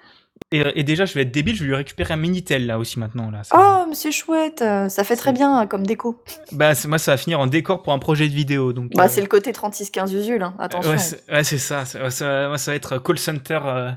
[0.53, 2.99] Et, et déjà, je vais être débile, je vais lui récupérer un Minitel, là, aussi,
[3.01, 3.43] maintenant, là.
[3.43, 4.61] Ça- Oh, mais c'est chouette.
[4.63, 6.23] euh, Ça fait très bien euh, comme déco.
[6.53, 8.91] Bah, moi, ça va finir en décor pour un projet de vidéo, donc...
[8.95, 10.55] Bah, euh, c'est le côté 3615 Usul, hein.
[10.59, 10.91] attention.
[10.93, 11.85] Ouais, c'est ouais, ça.
[11.87, 13.91] Ça, ça- ça va être call center, euh,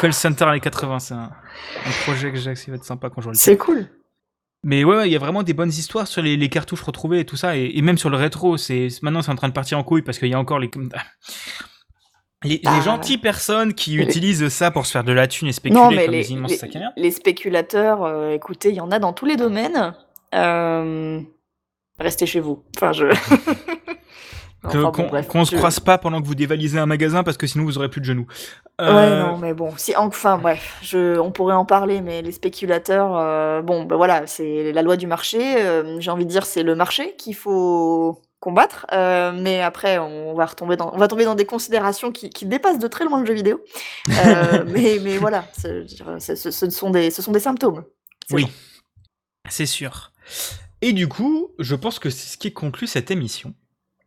[0.00, 0.98] call center les 80.
[1.00, 1.14] C'est
[1.86, 3.86] un, projet que j'ai qui va être sympa quand je le c'est cool.
[4.62, 7.20] Mais ouais, ouais, il y a vraiment des bonnes histoires sur les, les cartouches retrouvées
[7.20, 8.56] et tout ça, et, et même sur le rétro.
[8.58, 10.70] C'est maintenant c'est en train de partir en couille parce qu'il y a encore les
[12.44, 12.80] les, les Ah.
[12.82, 15.90] gentilles personnes qui Les- utilisent ça pour se faire de la thune et spéculer Non,
[15.90, 16.92] mais comme les, des immenses rien.
[16.96, 19.94] les spéculateurs, euh, écoutez, il y en a dans tous les domaines.
[20.34, 21.20] Euh,
[21.98, 22.64] Restez chez vous.
[22.76, 23.06] Enfin, je.
[24.62, 27.64] Bon, Qu'on qu'on se croise pas pendant que vous dévalisez un magasin parce que sinon
[27.64, 28.26] vous aurez plus de genoux.
[28.78, 32.32] Ouais, Euh, non, mais bon, si, enfin, bref, je, on pourrait en parler, mais les
[32.32, 35.38] spéculateurs, euh, bon, ben voilà, c'est la loi du marché.
[35.62, 38.86] euh, J'ai envie de dire, c'est le marché qu'il faut combattre.
[38.92, 42.44] euh, mais après, on va retomber dans, on va tomber dans des considérations qui, qui
[42.46, 43.62] dépassent de très loin le jeu vidéo.
[44.66, 45.86] Mais, mais voilà, ce,
[46.50, 47.84] ce sont des, ce sont des symptômes.
[48.30, 48.50] Oui, bon.
[49.48, 50.12] c'est sûr.
[50.82, 53.54] Et du coup, je pense que c'est ce qui conclut cette émission.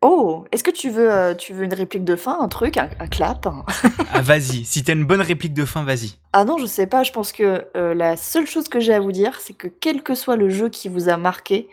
[0.06, 2.90] Oh, est-ce que tu veux, euh, tu veux une réplique de fin, un truc, un,
[3.00, 3.64] un clap un-
[4.14, 6.16] Ah, vas-y, si t'as une bonne réplique de fin, vas-y.
[6.34, 7.04] Ah non, je sais pas.
[7.04, 10.04] Je pense que euh, la seule chose que j'ai à vous dire, c'est que quel
[10.04, 11.70] que soit le jeu qui vous a marqué,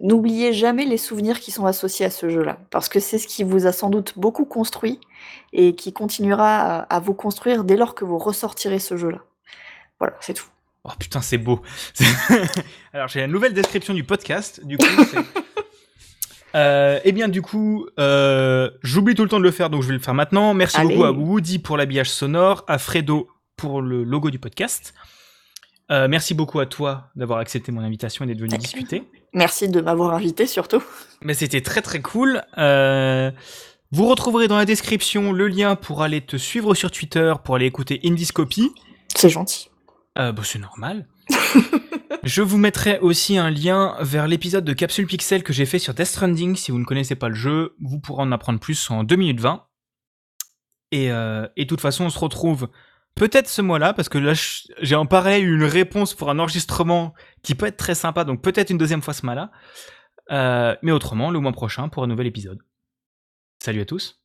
[0.00, 2.58] n'oubliez jamais les souvenirs qui sont associés à ce jeu-là.
[2.70, 4.98] Parce que c'est ce qui vous a sans doute beaucoup construit
[5.52, 9.18] et qui continuera à, à vous construire dès lors que vous ressortirez ce jeu-là.
[10.00, 10.46] Voilà, c'est tout.
[10.84, 11.60] Oh putain, c'est beau.
[12.92, 14.64] Alors, j'ai la nouvelle description du podcast.
[14.64, 15.18] Du coup, c'est-
[16.54, 19.88] Euh, eh bien, du coup, euh, j'oublie tout le temps de le faire, donc je
[19.88, 20.54] vais le faire maintenant.
[20.54, 20.88] Merci Allez.
[20.94, 24.94] beaucoup à Woody pour l'habillage sonore, à Fredo pour le logo du podcast.
[25.90, 28.58] Euh, merci beaucoup à toi d'avoir accepté mon invitation et d'être venu Ouais.
[28.58, 29.02] discuter.
[29.34, 30.82] Merci de m'avoir invité surtout.
[31.22, 32.42] Mais c'était très très cool.
[32.58, 33.30] Euh,
[33.90, 37.66] vous retrouverez dans la description le lien pour aller te suivre sur Twitter, pour aller
[37.66, 38.70] écouter Indiscopy.
[39.14, 39.70] C'est gentil.
[40.18, 41.06] Euh, bah, c'est normal.
[42.28, 45.94] Je vous mettrai aussi un lien vers l'épisode de Capsule Pixel que j'ai fait sur
[45.94, 46.56] Death Stranding.
[46.56, 49.40] Si vous ne connaissez pas le jeu, vous pourrez en apprendre plus en 2 minutes
[49.40, 49.66] 20.
[50.90, 52.68] Et, euh, et de toute façon, on se retrouve
[53.14, 54.34] peut-être ce mois-là, parce que là,
[54.82, 58.68] j'ai en pareil une réponse pour un enregistrement qui peut être très sympa, donc peut-être
[58.68, 59.50] une deuxième fois ce mois-là.
[60.30, 62.58] Euh, mais autrement, le mois prochain pour un nouvel épisode.
[63.58, 64.20] Salut à tous.